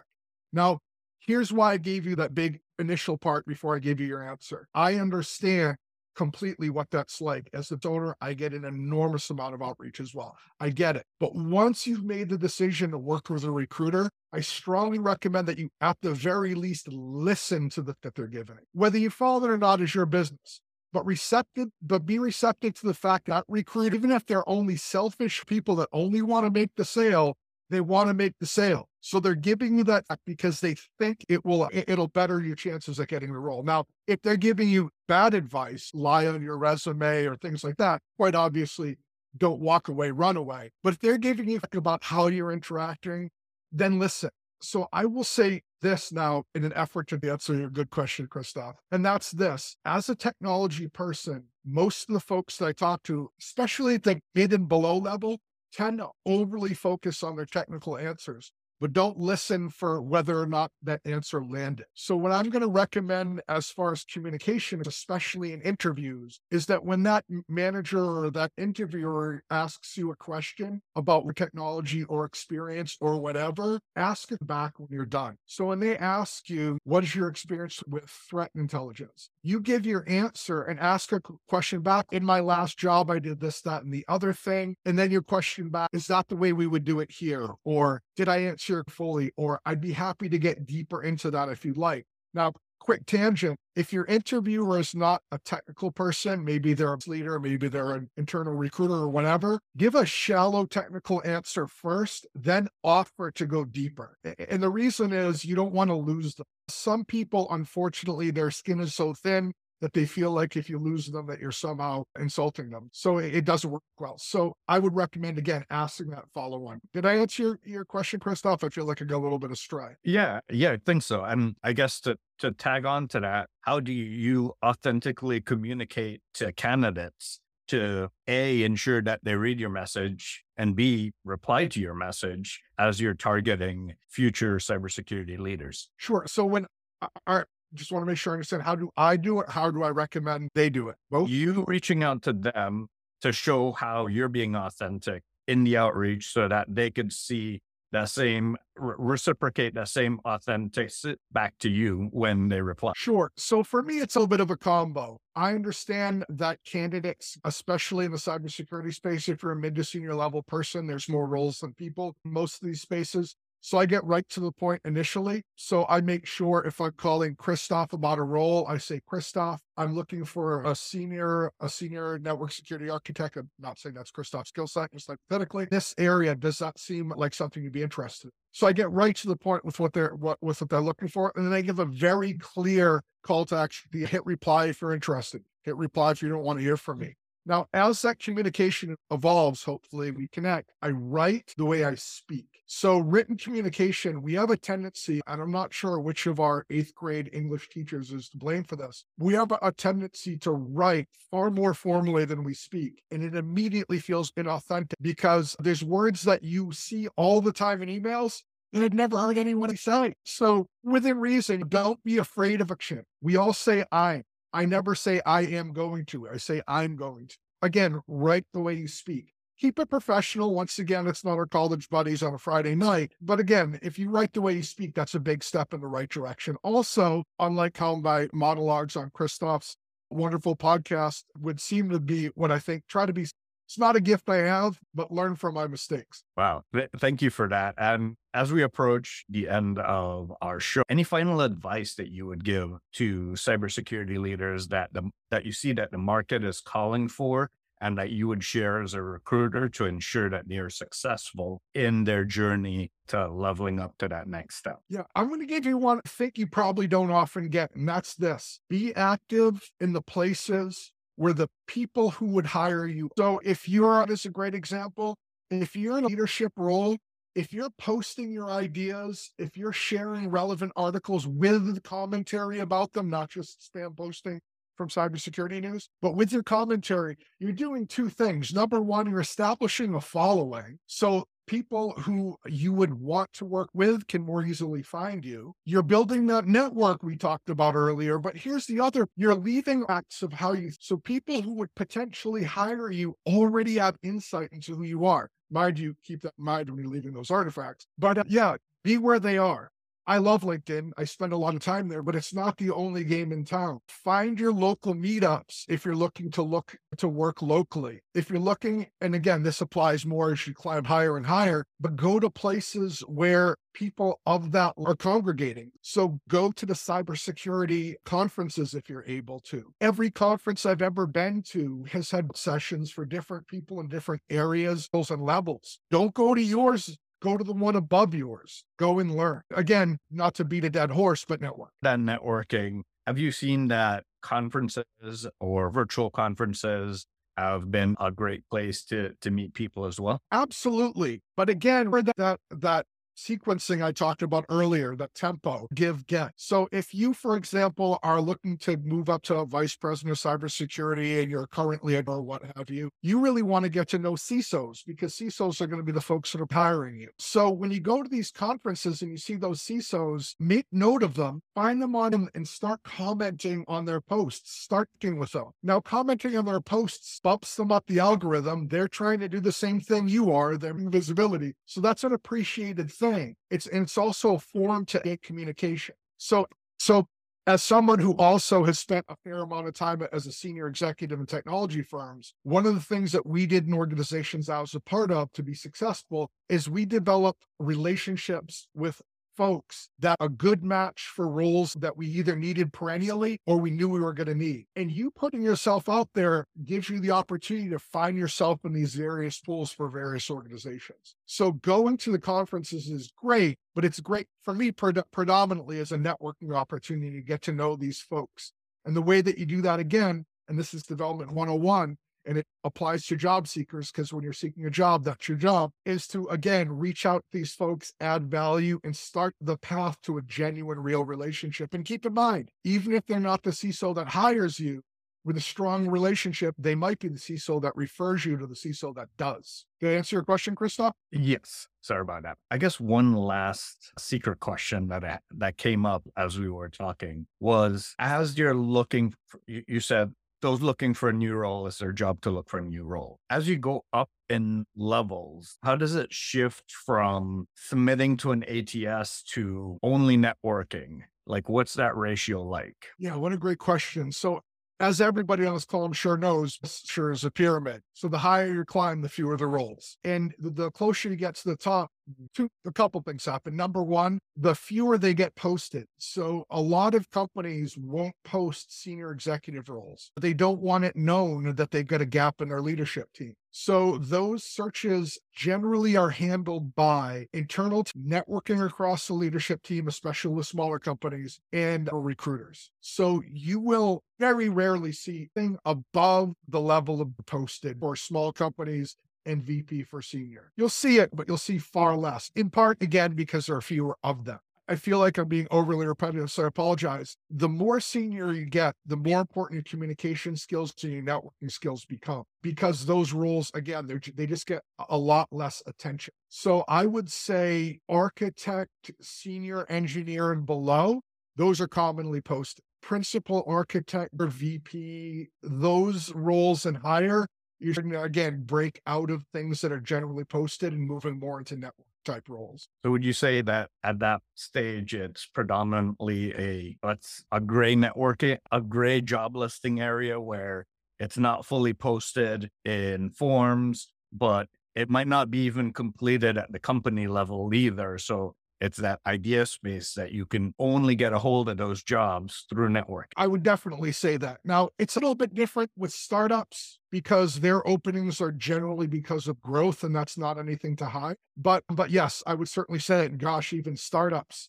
now 0.52 0.80
Here's 1.26 1.52
why 1.52 1.73
I 1.73 1.76
gave 1.76 2.06
you 2.06 2.14
that 2.16 2.35
big 2.35 2.61
initial 2.78 3.18
part 3.18 3.47
before 3.47 3.75
I 3.75 3.80
gave 3.80 3.99
you 3.99 4.06
your 4.06 4.23
answer. 4.23 4.68
I 4.75 4.95
understand 4.95 5.76
completely 6.16 6.70
what 6.70 6.90
that's 6.90 7.20
like. 7.20 7.49
As 7.52 7.68
the 7.68 7.76
donor, 7.76 8.16
I 8.20 8.35
get 8.35 8.52
an 8.52 8.64
enormous 8.64 9.30
amount 9.30 9.54
of 9.54 9.62
outreach 9.62 10.00
as 10.00 10.14
well. 10.14 10.37
I 10.58 10.70
get 10.70 10.96
it. 10.96 11.04
But 11.20 11.35
once 11.35 11.87
you've 11.87 12.04
made 12.04 12.30
the 12.30 12.38
decision 12.38 12.90
to 12.90 12.99
work 12.99 13.30
with 13.30 13.44
a 13.44 13.50
recruiter, 13.50 14.11
I 14.32 14.40
strongly 14.40 14.99
recommend 14.99 15.46
that 15.49 15.58
you, 15.58 15.68
at 15.80 15.96
the 16.02 16.12
very 16.12 16.54
least, 16.54 16.88
listen 16.88 17.68
to 17.70 17.82
the 17.82 17.94
that 18.02 18.14
they're 18.14 18.26
giving. 18.26 18.56
Whether 18.73 18.99
you 18.99 19.11
follow 19.11 19.44
it 19.44 19.50
or 19.50 19.58
not 19.58 19.80
is 19.80 19.94
your 19.94 20.06
business. 20.06 20.61
But 20.92 21.04
receptive, 21.04 21.68
but 21.82 22.06
be 22.06 22.18
receptive 22.18 22.75
to 22.80 22.87
the 22.87 22.94
fact 22.94 23.26
that 23.26 23.44
recruit, 23.49 23.92
even 23.92 24.11
if 24.11 24.25
they're 24.25 24.49
only 24.49 24.76
selfish 24.76 25.44
people 25.46 25.76
that 25.76 25.88
only 25.92 26.23
want 26.23 26.46
to 26.46 26.50
make 26.50 26.70
the 26.76 26.85
sale, 26.85 27.37
they 27.68 27.80
want 27.80 28.08
to 28.08 28.14
make 28.14 28.35
the 28.40 28.46
sale. 28.46 28.88
So 29.06 29.20
they're 29.20 29.36
giving 29.36 29.78
you 29.78 29.84
that 29.84 30.04
because 30.26 30.58
they 30.58 30.75
think 30.98 31.25
it 31.28 31.44
will 31.44 31.68
it'll 31.72 32.08
better 32.08 32.42
your 32.42 32.56
chances 32.56 32.98
of 32.98 33.06
getting 33.06 33.32
the 33.32 33.38
role. 33.38 33.62
Now, 33.62 33.84
if 34.08 34.20
they're 34.20 34.36
giving 34.36 34.68
you 34.68 34.90
bad 35.06 35.32
advice, 35.32 35.92
lie 35.94 36.26
on 36.26 36.42
your 36.42 36.58
resume 36.58 37.25
or 37.26 37.36
things 37.36 37.62
like 37.62 37.76
that, 37.76 38.02
quite 38.16 38.34
obviously 38.34 38.96
don't 39.38 39.60
walk 39.60 39.86
away, 39.86 40.10
run 40.10 40.36
away. 40.36 40.72
But 40.82 40.94
if 40.94 40.98
they're 40.98 41.18
giving 41.18 41.48
you 41.48 41.60
about 41.72 42.02
how 42.02 42.26
you're 42.26 42.50
interacting, 42.50 43.30
then 43.70 44.00
listen. 44.00 44.30
So 44.60 44.88
I 44.92 45.04
will 45.04 45.22
say 45.22 45.62
this 45.82 46.10
now 46.10 46.42
in 46.56 46.64
an 46.64 46.72
effort 46.75 47.06
to 47.08 47.30
answer 47.30 47.54
your 47.54 47.70
good 47.70 47.90
question, 47.90 48.26
Christophe. 48.26 48.75
And 48.90 49.06
that's 49.06 49.30
this. 49.30 49.76
As 49.84 50.08
a 50.08 50.16
technology 50.16 50.88
person, 50.88 51.44
most 51.64 52.08
of 52.08 52.14
the 52.14 52.20
folks 52.20 52.56
that 52.56 52.66
I 52.66 52.72
talk 52.72 53.04
to, 53.04 53.30
especially 53.40 53.94
at 53.94 54.02
the 54.02 54.18
mid 54.34 54.52
and 54.52 54.68
below 54.68 54.98
level, 54.98 55.38
tend 55.72 55.98
to 55.98 56.08
overly 56.25 56.75
focus 56.75 57.22
on 57.22 57.36
their 57.36 57.46
technical 57.46 57.96
answers 57.96 58.50
but 58.80 58.92
don't 58.92 59.18
listen 59.18 59.71
for 59.71 60.02
whether 60.02 60.40
or 60.40 60.47
not 60.47 60.71
that 60.83 61.00
answer 61.04 61.45
landed. 61.45 61.87
So, 61.95 62.16
what 62.16 62.33
I'm 62.33 62.50
going 62.50 62.62
to 62.62 62.68
recommend 62.68 63.42
as 63.49 63.68
far 63.68 63.92
as 63.92 64.04
communication, 64.04 64.83
especially 64.87 65.52
in 65.52 65.61
interviews, 65.62 66.40
is 66.50 66.66
that 66.66 66.85
when 66.85 67.02
that 67.04 67.25
manager 67.49 68.04
or 68.04 68.30
that 68.30 68.52
interviewer 68.56 69.42
asks 69.50 69.97
you 69.97 70.11
a 70.11 70.16
question 70.16 70.83
about 70.95 71.25
technology 71.37 72.04
or 72.04 72.25
experience 72.25 72.97
or 73.00 73.21
whatever, 73.21 73.80
ask 73.95 74.32
it 74.32 74.47
back 74.47 74.78
when 74.78 74.89
you're 74.91 75.04
done. 75.04 75.36
So, 75.47 75.67
when 75.67 75.80
they 75.80 75.97
ask 75.97 76.49
you, 76.49 76.78
What 76.84 77.04
is 77.04 77.15
your 77.15 77.28
experience 77.28 77.82
with 77.86 78.04
threat 78.04 78.50
intelligence? 78.54 79.30
You 79.43 79.60
give 79.60 79.86
your 79.86 80.04
answer 80.08 80.62
and 80.62 80.78
ask 80.80 81.12
a 81.12 81.21
question 81.49 81.80
back. 81.80 82.06
In 82.12 82.25
my 82.25 82.41
last 82.41 82.78
job, 82.78 83.10
I 83.10 83.19
did 83.19 83.41
this, 83.41 83.60
that, 83.62 83.82
and 83.82 83.93
the 83.93 84.04
other 84.08 84.32
thing. 84.32 84.76
And 84.84 84.99
then 84.99 85.10
your 85.10 85.23
question 85.23 85.69
back, 85.69 85.91
Is 85.93 86.06
that 86.08 86.28
the 86.28 86.36
way 86.36 86.52
we 86.52 86.67
would 86.67 86.84
do 86.84 87.00
it 87.00 87.10
here? 87.10 87.49
Or 87.65 88.02
did 88.16 88.28
I 88.28 88.38
answer 88.38 88.84
fully? 88.88 89.32
Or 89.36 89.60
I'd 89.64 89.80
be 89.80 89.92
happy 89.92 90.28
to 90.28 90.38
get 90.38 90.66
deeper 90.66 91.02
into 91.02 91.30
that 91.30 91.48
if 91.48 91.64
you'd 91.64 91.76
like. 91.76 92.06
Now, 92.34 92.52
quick 92.80 93.06
tangent 93.06 93.58
if 93.76 93.92
your 93.92 94.06
interviewer 94.06 94.78
is 94.78 94.94
not 94.94 95.20
a 95.30 95.38
technical 95.38 95.90
person, 95.90 96.44
maybe 96.44 96.72
they're 96.72 96.94
a 96.94 96.98
leader, 97.06 97.38
maybe 97.38 97.68
they're 97.68 97.92
an 97.92 98.08
internal 98.16 98.54
recruiter 98.54 98.94
or 98.94 99.08
whatever, 99.08 99.60
give 99.76 99.94
a 99.94 100.06
shallow 100.06 100.64
technical 100.64 101.22
answer 101.26 101.66
first, 101.66 102.26
then 102.34 102.68
offer 102.82 103.30
to 103.32 103.44
go 103.44 103.64
deeper. 103.66 104.16
And 104.48 104.62
the 104.62 104.70
reason 104.70 105.12
is 105.12 105.44
you 105.44 105.54
don't 105.54 105.74
want 105.74 105.90
to 105.90 105.94
lose 105.94 106.34
them. 106.34 106.46
Some 106.68 107.04
people, 107.04 107.46
unfortunately, 107.50 108.30
their 108.30 108.50
skin 108.50 108.80
is 108.80 108.94
so 108.94 109.12
thin 109.12 109.52
that 109.80 109.93
they 109.93 110.06
feel 110.06 110.30
like 110.30 110.56
if 110.56 110.69
you 110.69 110.78
lose 110.78 111.06
them 111.06 111.26
that 111.26 111.41
you're 111.41 111.52
somehow 111.52 112.02
insulting 112.19 112.71
them. 112.71 112.89
So 112.93 113.19
it, 113.19 113.45
doesn't 113.47 113.71
work 113.71 113.82
well. 113.99 114.17
So 114.19 114.54
I 114.67 114.78
would 114.78 114.97
recommend 114.97 115.39
again 115.39 115.65
asking 115.71 116.10
that 116.10 116.25
follow 116.34 116.67
on. 116.67 116.80
Did 116.93 117.06
I 117.06 117.15
answer 117.17 117.43
your, 117.43 117.58
your 117.65 117.84
question, 117.84 118.19
Christophe? 118.19 118.65
I 118.65 118.69
feel 118.71 118.86
like 118.86 119.00
I 119.00 119.04
got 119.04 119.19
a 119.19 119.19
little 119.19 119.39
bit 119.39 119.52
astray. 119.52 119.93
Yeah, 120.02 120.41
yeah, 120.50 120.73
I 120.73 120.78
think 120.84 121.02
so. 121.02 121.23
And 121.23 121.54
I 121.62 121.73
guess 121.73 122.00
to 122.00 122.17
to 122.39 122.50
tag 122.52 122.84
on 122.84 123.08
to 123.08 123.21
that, 123.21 123.49
how 123.62 123.80
do 123.80 123.93
you 123.93 124.52
authentically 124.65 125.41
communicate 125.41 126.21
to 126.34 126.52
candidates 126.52 127.41
to 127.69 128.08
A, 128.26 128.62
ensure 128.62 129.02
that 129.02 129.21
they 129.23 129.34
read 129.34 129.58
your 129.58 129.71
message 129.71 130.45
and 130.56 130.76
B, 130.76 131.12
reply 131.25 131.67
to 131.67 131.80
your 131.80 131.95
message 131.95 132.60
as 132.78 133.00
you're 133.00 133.15
targeting 133.15 133.95
future 134.08 134.56
cybersecurity 134.56 135.39
leaders? 135.39 135.91
Sure. 135.97 136.25
So 136.26 136.45
when 136.45 136.67
uh, 137.02 137.08
our 137.26 137.47
just 137.74 137.92
want 137.92 138.02
to 138.02 138.06
make 138.06 138.18
sure 138.18 138.32
I 138.32 138.34
understand 138.34 138.62
how 138.62 138.74
do 138.74 138.90
I 138.96 139.16
do 139.16 139.40
it? 139.40 139.48
How 139.48 139.70
do 139.70 139.82
I 139.82 139.90
recommend 139.90 140.50
they 140.54 140.70
do 140.70 140.88
it? 140.88 140.96
Both? 141.10 141.28
You 141.28 141.64
reaching 141.66 142.02
out 142.02 142.22
to 142.22 142.32
them 142.32 142.88
to 143.22 143.32
show 143.32 143.72
how 143.72 144.06
you're 144.06 144.28
being 144.28 144.54
authentic 144.54 145.22
in 145.46 145.64
the 145.64 145.76
outreach 145.76 146.32
so 146.32 146.48
that 146.48 146.66
they 146.68 146.90
could 146.90 147.12
see 147.12 147.60
that 147.92 148.08
same 148.08 148.56
reciprocate 148.76 149.74
that 149.74 149.88
same 149.88 150.18
authenticity 150.26 151.18
back 151.32 151.54
to 151.58 151.70
you 151.70 152.08
when 152.12 152.48
they 152.48 152.60
reply. 152.60 152.92
Sure. 152.96 153.30
So 153.36 153.62
for 153.62 153.82
me, 153.82 154.00
it's 154.00 154.16
a 154.16 154.18
little 154.18 154.28
bit 154.28 154.40
of 154.40 154.50
a 154.50 154.56
combo. 154.56 155.18
I 155.34 155.54
understand 155.54 156.24
that 156.28 156.58
candidates, 156.64 157.38
especially 157.44 158.04
in 158.06 158.10
the 158.10 158.18
cybersecurity 158.18 158.92
space, 158.92 159.28
if 159.28 159.42
you're 159.42 159.52
a 159.52 159.56
mid 159.56 159.76
to 159.76 159.84
senior 159.84 160.14
level 160.14 160.42
person, 160.42 160.86
there's 160.86 161.08
more 161.08 161.26
roles 161.26 161.60
than 161.60 161.74
people. 161.74 162.16
Most 162.24 162.60
of 162.60 162.66
these 162.66 162.82
spaces, 162.82 163.36
so 163.66 163.78
I 163.78 163.86
get 163.86 164.04
right 164.04 164.24
to 164.28 164.38
the 164.38 164.52
point 164.52 164.80
initially. 164.84 165.42
So 165.56 165.86
I 165.88 166.00
make 166.00 166.24
sure 166.24 166.62
if 166.64 166.80
I'm 166.80 166.92
calling 166.92 167.34
Christophe 167.34 167.92
about 167.92 168.16
a 168.16 168.22
role, 168.22 168.64
I 168.68 168.78
say, 168.78 169.00
Christophe, 169.04 169.60
I'm 169.76 169.92
looking 169.92 170.24
for 170.24 170.62
a 170.62 170.76
senior, 170.76 171.50
a 171.58 171.68
senior 171.68 172.16
network 172.20 172.52
security 172.52 172.88
architect. 172.88 173.36
I'm 173.36 173.50
not 173.58 173.80
saying 173.80 173.96
that's 173.96 174.12
Christophe's 174.12 174.50
skill 174.50 174.68
set, 174.68 174.92
just 174.92 175.08
hypothetically. 175.08 175.66
This 175.68 175.96
area 175.98 176.36
does 176.36 176.60
not 176.60 176.78
seem 176.78 177.12
like 177.16 177.34
something 177.34 177.60
you'd 177.60 177.72
be 177.72 177.82
interested 177.82 178.28
in. 178.28 178.32
So 178.52 178.68
I 178.68 178.72
get 178.72 178.88
right 178.92 179.16
to 179.16 179.26
the 179.26 179.34
point 179.34 179.64
with 179.64 179.80
what 179.80 179.92
they're 179.92 180.14
what 180.14 180.40
with 180.40 180.60
what 180.60 180.70
they're 180.70 180.80
looking 180.80 181.08
for. 181.08 181.32
And 181.34 181.44
then 181.44 181.52
I 181.52 181.60
give 181.60 181.80
a 181.80 181.86
very 181.86 182.34
clear 182.34 183.02
call 183.24 183.46
to 183.46 183.56
action. 183.56 183.90
Hit 183.92 184.24
reply 184.24 184.66
if 184.66 184.80
you're 184.80 184.94
interested. 184.94 185.42
Hit 185.64 185.74
reply 185.74 186.12
if 186.12 186.22
you 186.22 186.28
don't 186.28 186.44
want 186.44 186.60
to 186.60 186.64
hear 186.64 186.76
from 186.76 187.00
me. 187.00 187.16
Now, 187.47 187.69
as 187.73 188.02
that 188.02 188.19
communication 188.19 188.97
evolves, 189.13 189.63
hopefully 189.63 190.11
we 190.11 190.26
connect. 190.28 190.73
I 190.82 190.91
write 190.91 191.54
the 191.56 191.65
way 191.65 191.85
I 191.85 191.95
speak. 191.95 192.47
So, 192.67 192.99
written 192.99 193.37
communication, 193.37 194.21
we 194.21 194.35
have 194.35 194.50
a 194.50 194.56
tendency, 194.56 195.21
and 195.28 195.41
I'm 195.41 195.52
not 195.52 195.73
sure 195.73 196.00
which 196.00 196.26
of 196.26 196.41
our 196.41 196.67
eighth 196.71 196.93
grade 196.97 197.30
English 197.32 197.69
teachers 197.69 198.11
is 198.11 198.28
to 198.30 198.37
blame 198.37 198.65
for 198.65 198.75
this. 198.75 199.04
We 199.17 199.35
have 199.35 199.52
a 199.63 199.71
tendency 199.71 200.37
to 200.39 200.50
write 200.50 201.06
far 201.30 201.52
more 201.52 201.73
formally 201.73 202.25
than 202.25 202.43
we 202.43 202.54
speak, 202.54 203.00
and 203.13 203.23
it 203.23 203.37
immediately 203.37 204.00
feels 204.00 204.32
inauthentic 204.32 204.95
because 205.00 205.54
there's 205.61 205.85
words 205.85 206.23
that 206.23 206.43
you 206.43 206.73
see 206.73 207.06
all 207.17 207.41
the 207.41 207.52
time 207.52 207.80
in 207.80 207.89
emails 207.89 208.43
and 208.73 208.85
I'd 208.85 208.95
never 208.95 209.17
heard 209.17 209.39
anyone 209.39 209.71
to 209.71 209.76
say. 209.76 210.15
So, 210.25 210.67
within 210.82 211.19
reason, 211.19 211.69
don't 211.69 212.02
be 212.04 212.19
afraid 212.19 212.61
of 212.61 212.71
a 212.71 212.75
action. 212.75 213.04
We 213.23 213.37
all 213.37 213.52
say 213.52 213.85
I. 213.91 214.25
I 214.56 214.64
never 214.64 214.95
say 214.95 215.21
I 215.26 215.42
am 215.42 215.75
going 215.75 216.06
to. 216.06 216.30
I 216.30 216.38
say 216.38 216.62
I'm 216.66 216.97
going 216.97 217.26
to. 217.26 217.36
Again, 217.60 218.00
write 218.08 218.47
the 218.54 218.60
way 218.60 218.73
you 218.73 218.88
speak. 218.88 219.34
Keep 219.60 219.78
it 219.78 219.90
professional. 219.90 220.54
Once 220.54 220.78
again, 220.78 221.06
it's 221.06 221.26
not 221.26 221.34
our 221.36 221.45
college 221.45 221.90
buddies 221.90 222.23
on 222.23 222.32
a 222.32 222.38
Friday 222.38 222.75
night. 222.75 223.12
But 223.21 223.38
again, 223.38 223.78
if 223.82 223.99
you 223.99 224.08
write 224.08 224.32
the 224.32 224.40
way 224.40 224.54
you 224.54 224.62
speak, 224.62 224.95
that's 224.95 225.14
a 225.14 225.21
big 225.21 225.45
step 225.45 225.75
in 225.75 225.80
the 225.82 225.86
right 225.86 226.08
direction. 226.08 226.56
Also, 226.62 227.23
unlike 227.38 227.76
how 227.76 227.97
my 227.97 228.30
monologues 228.32 228.97
on 228.97 229.10
Christophe's 229.10 229.76
wonderful 230.08 230.56
podcast 230.56 231.25
would 231.38 231.60
seem 231.60 231.90
to 231.90 232.00
be 232.00 232.28
what 232.28 232.50
I 232.50 232.58
think 232.58 232.84
try 232.88 233.04
to 233.04 233.12
be 233.12 233.26
it's 233.66 233.78
not 233.78 233.96
a 233.96 234.00
gift 234.00 234.28
I 234.28 234.38
have, 234.38 234.78
but 234.94 235.10
learn 235.10 235.36
from 235.36 235.54
my 235.54 235.66
mistakes. 235.66 236.22
Wow. 236.36 236.62
Th- 236.72 236.88
thank 236.98 237.20
you 237.20 237.30
for 237.30 237.48
that. 237.48 237.74
And 237.76 238.16
as 238.32 238.52
we 238.52 238.62
approach 238.62 239.24
the 239.28 239.48
end 239.48 239.78
of 239.78 240.32
our 240.40 240.60
show, 240.60 240.82
any 240.88 241.02
final 241.02 241.40
advice 241.40 241.94
that 241.96 242.08
you 242.08 242.26
would 242.26 242.44
give 242.44 242.78
to 242.94 243.32
cybersecurity 243.32 244.18
leaders 244.18 244.68
that 244.68 244.92
the, 244.92 245.10
that 245.30 245.44
you 245.44 245.52
see 245.52 245.72
that 245.72 245.90
the 245.90 245.98
market 245.98 246.44
is 246.44 246.60
calling 246.60 247.08
for 247.08 247.50
and 247.80 247.98
that 247.98 248.10
you 248.10 248.28
would 248.28 248.42
share 248.42 248.80
as 248.80 248.94
a 248.94 249.02
recruiter 249.02 249.68
to 249.68 249.84
ensure 249.84 250.30
that 250.30 250.48
they're 250.48 250.70
successful 250.70 251.60
in 251.74 252.04
their 252.04 252.24
journey 252.24 252.90
to 253.08 253.28
leveling 253.28 253.78
up 253.78 253.96
to 253.98 254.08
that 254.08 254.26
next 254.26 254.56
step? 254.56 254.78
Yeah, 254.88 255.02
I'm 255.14 255.28
going 255.28 255.40
to 255.40 255.46
give 255.46 255.66
you 255.66 255.76
one 255.76 256.00
I 256.04 256.08
think 256.08 256.38
you 256.38 256.46
probably 256.46 256.86
don't 256.86 257.10
often 257.10 257.48
get, 257.48 257.74
and 257.74 257.88
that's 257.88 258.14
this 258.14 258.60
be 258.68 258.94
active 258.94 259.70
in 259.80 259.92
the 259.92 260.02
places 260.02 260.92
where 261.16 261.32
the 261.32 261.48
people 261.66 262.10
who 262.10 262.26
would 262.26 262.46
hire 262.46 262.86
you. 262.86 263.10
So 263.18 263.40
if 263.44 263.68
you're, 263.68 264.06
this 264.06 264.20
is 264.20 264.26
a 264.26 264.30
great 264.30 264.54
example, 264.54 265.16
if 265.50 265.74
you're 265.74 265.98
in 265.98 266.04
a 266.04 266.08
leadership 266.08 266.52
role, 266.56 266.96
if 267.34 267.52
you're 267.52 267.70
posting 267.78 268.32
your 268.32 268.50
ideas, 268.50 269.30
if 269.38 269.56
you're 269.56 269.72
sharing 269.72 270.30
relevant 270.30 270.72
articles 270.74 271.26
with 271.26 271.82
commentary 271.82 272.60
about 272.60 272.92
them, 272.92 273.10
not 273.10 273.28
just 273.30 273.70
spam 273.70 273.96
posting 273.96 274.40
from 274.76 274.88
cybersecurity 274.88 275.60
news, 275.62 275.88
but 276.02 276.14
with 276.14 276.32
your 276.32 276.42
commentary, 276.42 277.16
you're 277.38 277.52
doing 277.52 277.86
two 277.86 278.08
things. 278.08 278.52
Number 278.52 278.80
one, 278.80 279.08
you're 279.10 279.20
establishing 279.20 279.94
a 279.94 280.00
following. 280.00 280.78
So 280.86 281.26
people 281.47 281.93
who 281.93 282.37
you 282.47 282.73
would 282.73 282.95
want 282.95 283.32
to 283.35 283.45
work 283.45 283.69
with 283.73 284.06
can 284.06 284.23
more 284.23 284.45
easily 284.45 284.82
find 284.82 285.25
you. 285.25 285.54
You're 285.65 285.82
building 285.82 286.26
that 286.26 286.47
network 286.47 287.02
we 287.02 287.17
talked 287.17 287.50
about 287.50 287.75
earlier, 287.75 288.19
but 288.19 288.37
here's 288.37 288.67
the 288.67 288.80
other 288.80 289.09
you're 289.17 289.35
leaving 289.35 289.85
acts 289.89 290.23
of 290.23 290.32
how 290.32 290.52
you, 290.52 290.71
so 290.80 290.97
people 290.97 291.43
who 291.43 291.54
would 291.54 291.75
potentially 291.75 292.45
hire 292.45 292.91
you 292.91 293.17
already 293.26 293.76
have 293.76 293.97
insight 294.02 294.49
into 294.52 294.75
who 294.75 294.85
you 294.85 295.06
are. 295.06 295.30
Mind 295.50 295.78
you, 295.78 295.95
keep 296.04 296.23
that 296.23 296.35
in 296.39 296.45
mind 296.45 296.69
when 296.69 296.80
you're 296.80 296.91
leaving 296.93 297.13
those 297.13 297.30
artifacts. 297.30 297.87
But 297.99 298.19
uh, 298.19 298.25
yeah, 298.26 298.56
be 298.82 298.99
where 298.99 299.21
they 299.21 299.39
are. 299.39 299.71
I 300.08 300.19
love 300.19 300.42
LinkedIn. 300.42 300.92
I 300.97 301.04
spend 301.04 301.32
a 301.32 301.36
lot 301.36 301.54
of 301.54 301.60
time 301.60 301.88
there, 301.88 302.02
but 302.02 302.14
it's 302.14 302.32
not 302.32 302.56
the 302.58 302.71
only 302.71 303.02
game 303.02 303.32
in 303.32 303.45
town. 303.45 303.80
Find 303.88 304.38
your 304.38 304.52
local 304.52 304.95
meetups 304.95 305.64
if 305.69 305.84
you're 305.84 305.97
looking 305.97 306.30
to 306.32 306.42
look 306.42 306.76
to 306.99 307.08
work 307.08 307.42
locally. 307.42 308.02
If 308.14 308.30
you're 308.30 308.38
looking, 308.38 308.86
and 309.00 309.14
again, 309.14 309.42
this 309.42 309.60
applies 309.60 310.06
more 310.06 310.32
as 310.32 310.47
you 310.47 310.54
climb 310.54 310.84
higher 310.84 311.16
and 311.16 311.26
higher, 311.26 311.66
but 311.80 311.97
go 311.97 312.21
to 312.21 312.30
places 312.30 313.00
where 313.00 313.56
people 313.75 314.21
of 314.25 314.52
that 314.52 314.75
are 314.78 314.97
congregating. 314.97 315.73
So 315.82 316.21
go 316.28 316.50
to 316.52 316.64
the 316.64 316.75
cybersecurity 316.75 317.97
conferences 318.04 318.75
if 318.75 318.88
you're 318.88 319.04
able 319.06 319.40
to. 319.40 319.75
Every 319.80 320.10
conference 320.10 320.64
I've 320.64 320.82
ever 320.82 321.06
been 321.06 321.42
to 321.49 321.84
has 321.90 322.10
had 322.10 322.34
sessions 322.36 322.90
for 322.90 323.04
different 323.04 323.49
people 323.49 323.80
in 323.80 323.88
different 323.88 324.23
areas 324.30 324.88
and 324.95 325.23
levels. 325.23 325.78
Don't 325.90 326.14
go 326.14 326.34
to 326.34 326.42
yours 326.42 326.97
go 327.20 327.36
to 327.36 327.44
the 327.44 327.52
one 327.52 327.76
above 327.76 328.14
yours, 328.14 328.64
go 328.78 328.98
and 328.98 329.14
learn. 329.14 329.42
Again, 329.54 329.98
not 330.10 330.34
to 330.34 330.44
beat 330.44 330.64
a 330.64 330.70
dead 330.70 330.90
horse, 330.90 331.24
but 331.26 331.40
network. 331.40 331.70
That 331.82 331.98
networking. 331.98 332.82
Have 333.06 333.18
you 333.18 333.32
seen 333.32 333.68
that 333.68 334.04
conferences 334.22 335.26
or 335.40 335.70
virtual 335.70 336.10
conferences 336.10 337.06
have 337.36 337.70
been 337.70 337.96
a 338.00 338.10
great 338.10 338.42
place 338.50 338.84
to 338.86 339.12
to 339.20 339.30
meet 339.30 339.54
people 339.54 339.84
as 339.84 340.00
well? 340.00 340.20
Absolutely. 340.32 341.22
But 341.36 341.48
again, 341.48 341.90
that 341.90 342.16
that, 342.16 342.40
that 342.50 342.86
sequencing 343.16 343.82
I 343.82 343.92
talked 343.92 344.22
about 344.22 344.44
earlier, 344.48 344.94
that 344.96 345.14
tempo, 345.14 345.68
give, 345.74 346.06
get. 346.06 346.32
So 346.36 346.68
if 346.72 346.94
you, 346.94 347.14
for 347.14 347.36
example, 347.36 347.98
are 348.02 348.20
looking 348.20 348.58
to 348.58 348.76
move 348.76 349.08
up 349.08 349.22
to 349.22 349.36
a 349.36 349.46
vice 349.46 349.74
president 349.74 350.12
of 350.12 350.18
cybersecurity 350.18 351.22
and 351.22 351.30
you're 351.30 351.46
currently 351.46 351.96
or 352.06 352.20
what 352.20 352.42
have 352.56 352.68
you, 352.68 352.90
you 353.02 353.18
really 353.20 353.42
want 353.42 353.64
to 353.64 353.68
get 353.68 353.88
to 353.88 353.98
know 353.98 354.12
CISOs 354.12 354.80
because 354.86 355.14
CISOs 355.14 355.60
are 355.60 355.66
going 355.66 355.80
to 355.80 355.84
be 355.84 355.92
the 355.92 356.00
folks 356.00 356.32
that 356.32 356.40
are 356.40 356.46
hiring 356.50 356.98
you. 356.98 357.08
So 357.18 357.50
when 357.50 357.70
you 357.70 357.80
go 357.80 358.02
to 358.02 358.08
these 358.08 358.30
conferences 358.30 359.02
and 359.02 359.10
you 359.10 359.16
see 359.16 359.36
those 359.36 359.62
CISOs, 359.62 360.34
make 360.38 360.66
note 360.72 361.02
of 361.02 361.14
them, 361.14 361.42
find 361.54 361.80
them 361.80 361.96
on 361.96 362.10
them 362.10 362.28
and 362.34 362.46
start 362.46 362.80
commenting 362.84 363.64
on 363.66 363.84
their 363.84 364.00
posts, 364.00 364.60
start 364.60 364.88
with 365.02 365.32
them. 365.32 365.46
Now, 365.62 365.80
commenting 365.80 366.36
on 366.36 366.44
their 366.44 366.60
posts 366.60 367.20
bumps 367.22 367.56
them 367.56 367.70
up 367.72 367.84
the 367.86 367.98
algorithm. 367.98 368.68
They're 368.68 368.88
trying 368.88 369.20
to 369.20 369.28
do 369.28 369.40
the 369.40 369.52
same 369.52 369.80
thing 369.80 370.08
you 370.08 370.32
are, 370.32 370.56
their 370.56 370.74
visibility. 370.74 371.54
So 371.64 371.80
that's 371.80 372.04
an 372.04 372.12
appreciated 372.12 372.90
thing 372.90 373.05
thing. 373.12 373.36
It's 373.50 373.66
and 373.66 373.82
it's 373.82 373.99
also 373.99 374.34
a 374.34 374.38
form 374.38 374.86
to 374.86 375.00
get 375.00 375.23
communication. 375.23 375.95
So 376.19 376.47
so 376.78 377.06
as 377.47 377.62
someone 377.62 378.00
who 378.00 378.16
also 378.16 378.64
has 378.64 378.78
spent 378.78 379.04
a 379.08 379.16
fair 379.23 379.38
amount 379.42 379.69
of 379.69 379.75
time 379.75 380.02
as 380.12 380.26
a 380.26 380.32
senior 380.32 380.66
executive 380.66 381.21
in 381.21 381.26
technology 381.26 381.80
firms, 381.80 382.34
one 382.42 382.66
of 382.66 382.75
the 382.75 382.80
things 382.80 383.12
that 383.12 383.25
we 383.25 383.47
did 383.47 383.69
in 383.69 383.73
organizations 383.73 384.49
I 384.49 384.60
was 384.60 384.75
a 384.75 384.80
part 384.80 385.12
of 385.12 385.32
to 385.34 385.45
be 385.45 385.54
successful 385.54 386.30
is 386.49 386.69
we 386.69 386.84
developed 386.84 387.47
relationships 387.60 388.66
with 388.75 389.00
folks 389.36 389.88
that 389.99 390.16
a 390.20 390.28
good 390.28 390.64
match 390.64 391.10
for 391.14 391.28
roles 391.28 391.75
that 391.75 391.96
we 391.96 392.06
either 392.06 392.36
needed 392.36 392.72
perennially 392.72 393.40
or 393.46 393.58
we 393.58 393.70
knew 393.70 393.88
we 393.88 394.00
were 394.00 394.12
going 394.12 394.28
to 394.28 394.34
need. 394.34 394.66
And 394.75 394.90
you 394.90 395.10
putting 395.10 395.42
yourself 395.42 395.88
out 395.88 396.08
there 396.14 396.46
gives 396.64 396.88
you 396.88 397.00
the 397.00 397.10
opportunity 397.10 397.68
to 397.70 397.78
find 397.78 398.16
yourself 398.16 398.64
in 398.64 398.72
these 398.72 398.94
various 398.94 399.38
pools 399.40 399.70
for 399.70 399.88
various 399.88 400.30
organizations. 400.30 401.16
So 401.26 401.52
going 401.52 401.96
to 401.99 402.12
the 402.12 402.18
conferences 402.18 402.88
is 402.88 403.12
great, 403.16 403.58
but 403.75 403.84
it's 403.84 404.00
great 404.00 404.26
for 404.42 404.54
me 404.54 404.72
pred- 404.72 405.02
predominantly 405.12 405.78
as 405.80 405.92
a 405.92 405.99
networking 405.99 406.54
opportunity 406.54 407.12
to 407.12 407.22
get 407.22 407.42
to 407.42 407.52
know 407.52 407.76
these 407.76 408.00
folks. 408.00 408.52
And 408.84 408.96
the 408.96 409.02
way 409.02 409.20
that 409.20 409.38
you 409.38 409.46
do 409.46 409.62
that 409.62 409.80
again, 409.80 410.26
and 410.49 410.58
this 410.58 410.72
is 410.72 410.84
development 410.84 411.32
101, 411.32 411.99
and 412.26 412.39
it 412.39 412.47
applies 412.65 413.06
to 413.06 413.17
job 413.17 413.49
seekers 413.49 413.91
because 413.91 414.12
when 414.12 414.23
you're 414.25 414.32
seeking 414.32 414.67
a 414.67 414.71
job, 414.71 415.04
that's 415.04 415.28
your 415.28 415.39
job, 415.39 415.71
is 415.84 416.06
to 416.08 416.26
again 416.28 416.71
reach 416.71 417.06
out 417.06 417.23
to 417.32 417.39
these 417.39 417.54
folks, 417.54 417.93
add 418.00 418.30
value, 418.30 418.80
and 418.84 418.97
start 418.97 419.34
the 419.41 419.56
path 419.56 420.00
to 420.02 420.19
a 420.19 420.23
genuine, 420.23 420.78
real 420.78 421.04
relationship. 421.04 421.75
And 421.75 421.84
keep 421.84 422.04
in 422.04 422.15
mind, 422.15 422.50
even 422.65 422.93
if 422.93 423.04
they're 423.06 423.21
not 423.21 423.43
the 423.43 423.50
CISO 423.50 423.95
that 423.95 424.08
hires 424.08 424.58
you, 424.58 424.82
with 425.26 425.36
a 425.36 425.41
strong 425.41 425.89
relationship, 425.89 426.54
they 426.56 426.76
might 426.76 427.00
be 427.00 427.08
the 427.08 427.19
CISO 427.19 427.60
that 427.60 427.75
refers 427.75 428.25
you 428.25 428.36
to 428.36 428.47
the 428.47 428.54
CISO 428.54 428.95
that 428.95 429.08
does. 429.19 429.67
Did 429.80 429.91
I 429.91 429.95
answer 429.95 430.17
your 430.17 430.23
question, 430.23 430.54
Christophe? 430.54 430.95
Yes. 431.10 431.67
Sorry 431.80 432.00
about 432.00 432.23
that. 432.23 432.39
I 432.49 432.58
guess 432.58 432.78
one 432.78 433.12
last 433.12 433.93
secret 433.99 434.39
question 434.39 434.86
that 434.89 435.04
I, 435.04 435.19
that 435.32 435.56
came 435.56 435.84
up 435.84 436.04
as 436.17 436.39
we 436.39 436.49
were 436.49 436.69
talking 436.69 437.26
was 437.41 437.97
as 437.99 438.39
you're 438.39 438.54
looking, 438.54 439.15
for, 439.26 439.41
you, 439.49 439.65
you 439.67 439.80
said 439.80 440.12
those 440.47 440.63
looking 440.63 440.95
for 440.95 441.09
a 441.09 441.13
new 441.13 441.35
role, 441.35 441.67
it's 441.67 441.78
their 441.78 441.91
job 441.91 442.21
to 442.21 442.30
look 442.30 442.49
for 442.49 442.59
a 442.59 442.63
new 442.63 442.85
role. 442.85 443.19
As 443.28 443.49
you 443.49 443.56
go 443.56 443.85
up 443.93 444.09
in 444.28 444.65
levels, 444.76 445.59
how 445.65 445.75
does 445.75 445.97
it 445.97 446.13
shift 446.13 446.71
from 446.71 447.49
submitting 447.56 448.17
to 448.19 448.30
an 448.30 448.45
ATS 448.45 449.25
to 449.35 449.76
only 449.82 450.17
networking? 450.17 451.00
Like, 451.26 451.49
what's 451.49 451.75
that 451.75 451.97
ratio 451.97 452.43
like? 452.43 452.76
Yeah, 452.97 453.17
what 453.17 453.32
a 453.32 453.37
great 453.37 453.59
question. 453.59 454.13
So, 454.13 454.43
as 454.80 455.00
everybody 455.00 455.47
on 455.47 455.54
this 455.54 455.65
call, 455.65 455.84
I'm 455.84 455.93
sure 455.93 456.17
knows, 456.17 456.58
sure 456.84 457.10
is 457.10 457.25
a 457.25 457.30
pyramid. 457.30 457.82
So 457.95 458.08
the 458.08 458.19
higher 458.19 458.52
you 458.52 458.65
climb, 458.65 459.00
the 459.00 459.08
fewer 459.08 459.36
the 459.36 459.47
roles. 459.47 459.97
And 460.04 460.34
the, 460.39 460.71
closer 460.71 461.08
you 461.08 461.17
get 461.17 461.34
to 461.36 461.49
the 461.49 461.56
top, 461.56 461.91
two, 462.34 462.49
a 462.67 462.73
couple 462.73 463.00
things 463.00 463.25
happen. 463.25 463.56
Number 463.56 463.82
one, 463.82 464.19
the 464.36 464.54
fewer 464.54 464.99
they 464.99 465.15
get 465.15 465.34
posted. 465.34 465.86
So 465.99 466.45
a 466.50 466.60
lot 466.60 466.95
of 466.95 467.10
companies 467.10 467.76
won't 467.78 468.15
post 468.25 468.82
senior 468.82 469.12
executive 469.12 469.69
roles. 469.69 470.10
They 470.21 470.34
don't 470.34 470.60
want 470.60 470.84
it 470.84 470.97
known 470.97 471.54
that 471.54 471.71
they've 471.71 471.86
got 471.86 472.02
a 472.02 472.06
gap 472.06 472.41
in 472.41 472.49
their 472.49 472.62
leadership 472.62 473.12
team. 473.15 473.34
So 473.58 473.97
those 473.97 474.45
searches 474.45 475.19
generally 475.32 475.97
are 475.97 476.10
handled 476.10 476.75
by 476.75 477.26
internal 477.32 477.84
networking 477.84 478.62
across 478.62 479.06
the 479.06 479.14
leadership 479.14 479.62
team, 479.62 479.88
especially 479.88 480.34
with 480.34 480.47
smaller 480.47 480.78
companies 480.78 481.40
and 481.54 481.88
recruiters. 481.90 482.71
So 482.82 483.23
you 483.26 483.58
will 483.58 484.02
very 484.19 484.50
rarely 484.50 484.92
see 484.92 485.30
thing 485.34 485.56
above 485.64 486.34
the 486.47 486.60
level 486.60 487.00
of 487.00 487.08
posted 487.25 487.80
for 487.80 487.97
small 487.97 488.30
companies 488.30 488.95
and 489.25 489.42
VP 489.42 489.84
for 489.84 490.02
senior. 490.02 490.52
You'll 490.58 490.69
see 490.69 490.99
it, 490.99 491.16
but 491.16 491.26
you'll 491.26 491.38
see 491.38 491.56
far 491.56 491.97
less, 491.97 492.30
in 492.36 492.50
part, 492.50 492.82
again, 492.82 493.14
because 493.14 493.47
there 493.47 493.56
are 493.56 493.62
fewer 493.62 493.97
of 494.04 494.26
them. 494.26 494.38
I 494.68 494.74
feel 494.74 494.98
like 494.98 495.16
I'm 495.16 495.28
being 495.28 495.46
overly 495.52 495.86
repetitive, 495.86 496.30
so 496.30 496.42
I 496.42 496.48
apologize. 496.48 497.16
The 497.30 497.48
more 497.48 497.78
senior 497.78 498.32
you 498.32 498.46
get, 498.46 498.74
the 498.84 498.96
more 498.96 499.20
important 499.20 499.54
your 499.54 499.62
communication 499.62 500.36
skills 500.36 500.74
and 500.82 500.92
your 500.92 501.02
networking 501.02 501.50
skills 501.50 501.84
become 501.84 502.24
because 502.42 502.84
those 502.84 503.12
roles, 503.12 503.52
again, 503.54 503.88
they 504.16 504.26
just 504.26 504.46
get 504.46 504.62
a 504.88 504.98
lot 504.98 505.28
less 505.30 505.62
attention. 505.66 506.14
So 506.28 506.64
I 506.66 506.86
would 506.86 507.12
say 507.12 507.78
architect, 507.88 508.90
senior 509.00 509.66
engineer, 509.68 510.32
and 510.32 510.44
below, 510.44 511.02
those 511.36 511.60
are 511.60 511.68
commonly 511.68 512.20
posted. 512.20 512.64
Principal 512.82 513.44
architect 513.46 514.10
or 514.18 514.26
VP, 514.26 515.28
those 515.42 516.12
roles 516.12 516.66
and 516.66 516.78
higher, 516.78 517.28
you 517.60 517.72
should 517.72 517.92
again 517.94 518.42
break 518.44 518.80
out 518.86 519.10
of 519.10 519.24
things 519.32 519.60
that 519.60 519.70
are 519.70 519.80
generally 519.80 520.24
posted 520.24 520.72
and 520.72 520.86
moving 520.86 521.18
more 521.20 521.38
into 521.38 521.56
network. 521.56 521.86
Type 522.06 522.28
roles. 522.28 522.69
So 522.82 522.90
would 522.90 523.04
you 523.04 523.12
say 523.12 523.42
that 523.42 523.69
at 523.84 523.99
that 523.99 524.23
stage 524.34 524.95
it's 524.95 525.26
predominantly 525.26 526.32
a 526.34 526.76
what's 526.80 527.25
a 527.30 527.40
gray 527.40 527.75
networking, 527.76 528.38
a 528.50 528.60
gray 528.62 529.02
job 529.02 529.36
listing 529.36 529.80
area 529.80 530.19
where 530.19 530.66
it's 530.99 531.19
not 531.19 531.45
fully 531.45 531.75
posted 531.75 532.50
in 532.64 533.10
forms, 533.10 533.92
but 534.12 534.49
it 534.75 534.88
might 534.88 535.08
not 535.08 535.30
be 535.30 535.40
even 535.40 535.73
completed 535.73 536.38
at 536.38 536.52
the 536.52 536.58
company 536.58 537.06
level 537.06 537.52
either. 537.52 537.99
So 537.99 538.34
it's 538.60 538.78
that 538.78 539.00
idea 539.06 539.47
space 539.47 539.95
that 539.95 540.12
you 540.12 540.26
can 540.26 540.54
only 540.58 540.95
get 540.95 541.12
a 541.12 541.19
hold 541.19 541.49
of 541.49 541.56
those 541.56 541.82
jobs 541.82 542.47
through 542.49 542.71
network. 542.71 543.12
I 543.16 543.26
would 543.26 543.42
definitely 543.42 543.92
say 543.92 544.16
that. 544.19 544.38
Now, 544.45 544.71
it's 544.78 544.97
a 544.97 545.00
little 545.00 545.14
bit 545.14 545.34
different 545.34 545.71
with 545.76 545.92
startups 545.92 546.78
because 546.90 547.40
their 547.40 547.66
openings 547.66 548.21
are 548.21 548.32
generally 548.32 548.86
because 548.86 549.28
of 549.28 549.40
growth 549.40 549.84
and 549.84 549.95
that's 549.95 550.16
not 550.16 550.38
anything 550.38 550.76
to 550.76 550.86
hide. 550.86 551.16
But 551.36 551.64
but 551.69 551.90
yes, 551.90 552.23
I 552.26 552.34
would 552.34 552.49
certainly 552.49 552.80
say 552.80 553.04
it. 553.04 553.19
Gosh, 553.19 553.52
even 553.52 553.76
startups. 553.76 554.49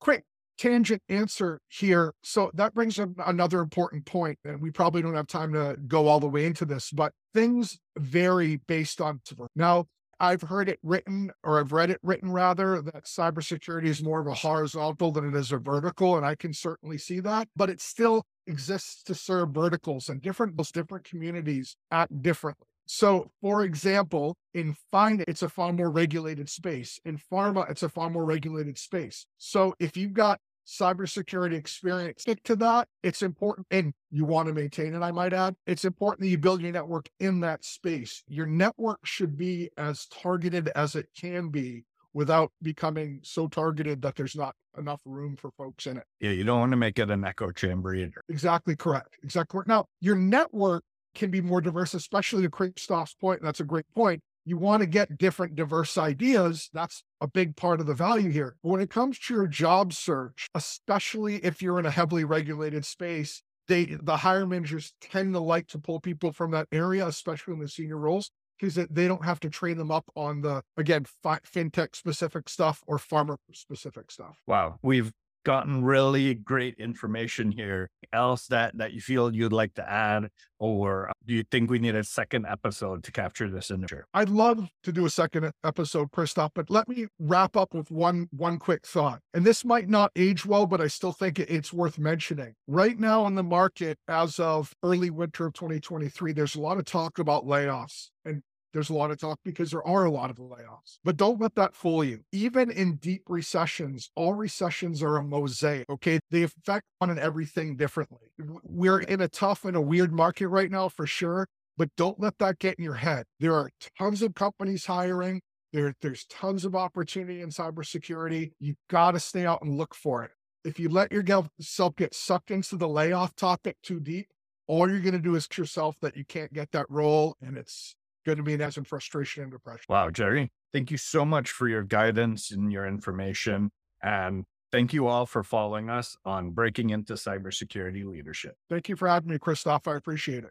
Quick 0.00 0.24
tangent 0.58 1.02
answer 1.08 1.60
here. 1.68 2.12
So 2.22 2.50
that 2.54 2.74
brings 2.74 2.98
up 2.98 3.10
another 3.24 3.60
important 3.60 4.04
point, 4.04 4.38
and 4.44 4.60
we 4.60 4.70
probably 4.70 5.00
don't 5.00 5.14
have 5.14 5.28
time 5.28 5.52
to 5.52 5.76
go 5.86 6.08
all 6.08 6.20
the 6.20 6.28
way 6.28 6.44
into 6.44 6.64
this, 6.64 6.90
but 6.90 7.12
things 7.32 7.78
vary 7.96 8.56
based 8.66 9.00
on 9.00 9.20
now 9.54 9.86
I've 10.20 10.42
heard 10.42 10.68
it 10.68 10.78
written, 10.82 11.30
or 11.44 11.60
I've 11.60 11.72
read 11.72 11.90
it 11.90 12.00
written 12.02 12.30
rather, 12.30 12.82
that 12.82 13.04
cybersecurity 13.04 13.86
is 13.86 14.02
more 14.02 14.20
of 14.20 14.26
a 14.26 14.34
horizontal 14.34 15.12
than 15.12 15.28
it 15.28 15.34
is 15.34 15.52
a 15.52 15.58
vertical. 15.58 16.16
And 16.16 16.26
I 16.26 16.34
can 16.34 16.52
certainly 16.52 16.98
see 16.98 17.20
that, 17.20 17.48
but 17.56 17.70
it 17.70 17.80
still 17.80 18.24
exists 18.46 19.02
to 19.04 19.14
serve 19.14 19.50
verticals 19.50 20.08
and 20.08 20.20
different, 20.20 20.56
those 20.56 20.72
different 20.72 21.04
communities 21.04 21.76
act 21.90 22.22
differently. 22.22 22.66
So, 22.90 23.30
for 23.42 23.64
example, 23.64 24.38
in 24.54 24.74
finance, 24.90 25.24
it's 25.28 25.42
a 25.42 25.50
far 25.50 25.74
more 25.74 25.90
regulated 25.90 26.48
space. 26.48 26.98
In 27.04 27.20
pharma, 27.30 27.70
it's 27.70 27.82
a 27.82 27.88
far 27.90 28.08
more 28.08 28.24
regulated 28.24 28.78
space. 28.78 29.26
So, 29.36 29.74
if 29.78 29.94
you've 29.94 30.14
got 30.14 30.40
cybersecurity 30.68 31.54
experience, 31.54 32.22
stick 32.22 32.42
to 32.44 32.56
that. 32.56 32.88
It's 33.02 33.22
important 33.22 33.66
and 33.70 33.94
you 34.10 34.24
want 34.24 34.48
to 34.48 34.54
maintain 34.54 34.94
it, 34.94 35.00
I 35.00 35.10
might 35.10 35.32
add. 35.32 35.56
It's 35.66 35.84
important 35.84 36.20
that 36.20 36.28
you 36.28 36.38
build 36.38 36.60
your 36.60 36.72
network 36.72 37.08
in 37.18 37.40
that 37.40 37.64
space. 37.64 38.22
Your 38.28 38.46
network 38.46 39.04
should 39.04 39.36
be 39.36 39.70
as 39.76 40.06
targeted 40.06 40.68
as 40.74 40.94
it 40.94 41.08
can 41.18 41.48
be 41.48 41.84
without 42.12 42.52
becoming 42.62 43.20
so 43.22 43.48
targeted 43.48 44.02
that 44.02 44.16
there's 44.16 44.36
not 44.36 44.54
enough 44.76 45.00
room 45.04 45.36
for 45.36 45.50
folks 45.52 45.86
in 45.86 45.96
it. 45.96 46.04
Yeah, 46.20 46.30
you 46.30 46.44
don't 46.44 46.60
want 46.60 46.72
to 46.72 46.76
make 46.76 46.98
it 46.98 47.10
an 47.10 47.24
echo 47.24 47.50
chamber 47.50 47.94
either. 47.94 48.22
Exactly 48.28 48.76
correct. 48.76 49.16
Exactly 49.22 49.56
correct. 49.56 49.68
Now, 49.68 49.86
your 50.00 50.16
network 50.16 50.84
can 51.14 51.30
be 51.30 51.40
more 51.40 51.60
diverse, 51.60 51.94
especially 51.94 52.42
to 52.42 52.50
Christophe's 52.50 53.14
point. 53.14 53.40
And 53.40 53.48
that's 53.48 53.60
a 53.60 53.64
great 53.64 53.86
point 53.94 54.22
you 54.48 54.56
want 54.56 54.80
to 54.80 54.86
get 54.86 55.18
different 55.18 55.54
diverse 55.54 55.98
ideas. 55.98 56.70
That's 56.72 57.02
a 57.20 57.28
big 57.28 57.56
part 57.56 57.80
of 57.80 57.86
the 57.86 57.94
value 57.94 58.30
here. 58.30 58.56
But 58.62 58.70
when 58.70 58.80
it 58.80 58.90
comes 58.90 59.18
to 59.20 59.34
your 59.34 59.46
job 59.46 59.92
search, 59.92 60.48
especially 60.54 61.36
if 61.44 61.60
you're 61.60 61.78
in 61.78 61.86
a 61.86 61.90
heavily 61.90 62.24
regulated 62.24 62.84
space, 62.84 63.42
they 63.68 63.84
the 63.84 64.18
hiring 64.18 64.48
managers 64.48 64.94
tend 65.00 65.34
to 65.34 65.40
like 65.40 65.66
to 65.68 65.78
pull 65.78 66.00
people 66.00 66.32
from 66.32 66.50
that 66.52 66.66
area, 66.72 67.06
especially 67.06 67.54
in 67.54 67.60
the 67.60 67.68
senior 67.68 67.98
roles, 67.98 68.30
because 68.58 68.74
they 68.74 69.06
don't 69.06 69.24
have 69.24 69.40
to 69.40 69.50
train 69.50 69.76
them 69.76 69.90
up 69.90 70.10
on 70.16 70.40
the 70.40 70.62
again 70.76 71.04
fi- 71.22 71.40
fintech 71.40 71.94
specific 71.94 72.48
stuff 72.48 72.82
or 72.86 72.96
pharma 72.96 73.36
specific 73.52 74.10
stuff. 74.10 74.40
Wow, 74.46 74.78
we've 74.82 75.12
gotten 75.48 75.82
really 75.82 76.34
great 76.34 76.74
information 76.74 77.50
here. 77.50 77.88
Else 78.12 78.46
that 78.48 78.76
that 78.76 78.92
you 78.92 79.00
feel 79.00 79.34
you'd 79.34 79.50
like 79.50 79.72
to 79.74 79.90
add, 79.90 80.28
or 80.58 81.08
uh, 81.08 81.12
do 81.24 81.32
you 81.32 81.42
think 81.50 81.70
we 81.70 81.78
need 81.78 81.94
a 81.94 82.04
second 82.04 82.44
episode 82.44 83.02
to 83.04 83.12
capture 83.12 83.48
this 83.48 83.70
in? 83.70 83.86
I'd 84.12 84.28
love 84.28 84.68
to 84.82 84.92
do 84.92 85.06
a 85.06 85.10
second 85.10 85.50
episode, 85.64 86.10
Christophe, 86.10 86.52
but 86.54 86.68
let 86.68 86.86
me 86.86 87.06
wrap 87.18 87.56
up 87.56 87.72
with 87.72 87.90
one 87.90 88.28
one 88.30 88.58
quick 88.58 88.86
thought. 88.86 89.20
And 89.32 89.42
this 89.42 89.64
might 89.64 89.88
not 89.88 90.10
age 90.16 90.44
well, 90.44 90.66
but 90.66 90.82
I 90.82 90.88
still 90.88 91.12
think 91.12 91.38
it's 91.38 91.72
worth 91.72 91.98
mentioning. 91.98 92.54
Right 92.66 92.98
now 92.98 93.26
in 93.26 93.34
the 93.34 93.42
market, 93.42 93.96
as 94.06 94.38
of 94.38 94.74
early 94.82 95.08
winter 95.08 95.46
of 95.46 95.54
2023, 95.54 96.34
there's 96.34 96.56
a 96.56 96.60
lot 96.60 96.76
of 96.76 96.84
talk 96.84 97.18
about 97.18 97.46
layoffs. 97.46 98.10
And 98.26 98.42
there's 98.72 98.90
a 98.90 98.94
lot 98.94 99.10
of 99.10 99.18
talk 99.18 99.38
because 99.44 99.70
there 99.70 99.86
are 99.86 100.04
a 100.04 100.10
lot 100.10 100.30
of 100.30 100.36
layoffs. 100.36 100.98
But 101.04 101.16
don't 101.16 101.40
let 101.40 101.54
that 101.54 101.74
fool 101.74 102.04
you. 102.04 102.20
Even 102.32 102.70
in 102.70 102.96
deep 102.96 103.22
recessions, 103.28 104.10
all 104.14 104.34
recessions 104.34 105.02
are 105.02 105.16
a 105.16 105.22
mosaic. 105.22 105.88
Okay. 105.88 106.20
They 106.30 106.42
affect 106.42 106.84
one 106.98 107.10
and 107.10 107.18
everything 107.18 107.76
differently. 107.76 108.28
We're 108.62 109.00
in 109.00 109.20
a 109.20 109.28
tough 109.28 109.64
and 109.64 109.76
a 109.76 109.80
weird 109.80 110.12
market 110.12 110.48
right 110.48 110.70
now 110.70 110.88
for 110.88 111.06
sure. 111.06 111.46
But 111.76 111.90
don't 111.96 112.18
let 112.18 112.38
that 112.38 112.58
get 112.58 112.76
in 112.76 112.84
your 112.84 112.94
head. 112.94 113.24
There 113.38 113.54
are 113.54 113.70
tons 113.96 114.20
of 114.20 114.34
companies 114.34 114.86
hiring. 114.86 115.40
There, 115.72 115.94
there's 116.00 116.24
tons 116.26 116.64
of 116.64 116.74
opportunity 116.74 117.40
in 117.40 117.50
cybersecurity. 117.50 118.52
You've 118.58 118.78
got 118.90 119.12
to 119.12 119.20
stay 119.20 119.46
out 119.46 119.62
and 119.62 119.78
look 119.78 119.94
for 119.94 120.24
it. 120.24 120.32
If 120.64 120.80
you 120.80 120.88
let 120.88 121.12
yourself 121.12 121.94
get 121.94 122.14
sucked 122.14 122.50
into 122.50 122.76
the 122.76 122.88
layoff 122.88 123.36
topic 123.36 123.76
too 123.82 124.00
deep, 124.00 124.26
all 124.66 124.88
you're 124.88 125.00
going 125.00 125.12
to 125.12 125.18
do 125.18 125.34
is 125.34 125.48
yourself 125.56 125.96
that 126.00 126.16
you 126.16 126.24
can't 126.24 126.52
get 126.52 126.72
that 126.72 126.86
role 126.88 127.36
and 127.40 127.56
it's 127.56 127.96
going 128.28 128.36
to 128.36 128.44
be 128.44 128.62
an 128.62 128.70
some 128.70 128.84
frustration 128.84 129.42
and 129.42 129.52
depression. 129.52 129.86
Wow, 129.88 130.10
Gerry, 130.10 130.50
thank 130.72 130.90
you 130.90 130.98
so 130.98 131.24
much 131.24 131.50
for 131.50 131.66
your 131.66 131.82
guidance 131.82 132.50
and 132.50 132.70
your 132.70 132.86
information. 132.86 133.70
And 134.02 134.44
thank 134.70 134.92
you 134.92 135.06
all 135.06 135.24
for 135.24 135.42
following 135.42 135.88
us 135.88 136.16
on 136.24 136.50
Breaking 136.50 136.90
into 136.90 137.14
Cybersecurity 137.14 138.04
Leadership. 138.04 138.56
Thank 138.68 138.88
you 138.88 138.96
for 138.96 139.08
having 139.08 139.30
me, 139.30 139.38
Christophe. 139.38 139.88
I 139.88 139.96
appreciate 139.96 140.44
it. 140.44 140.50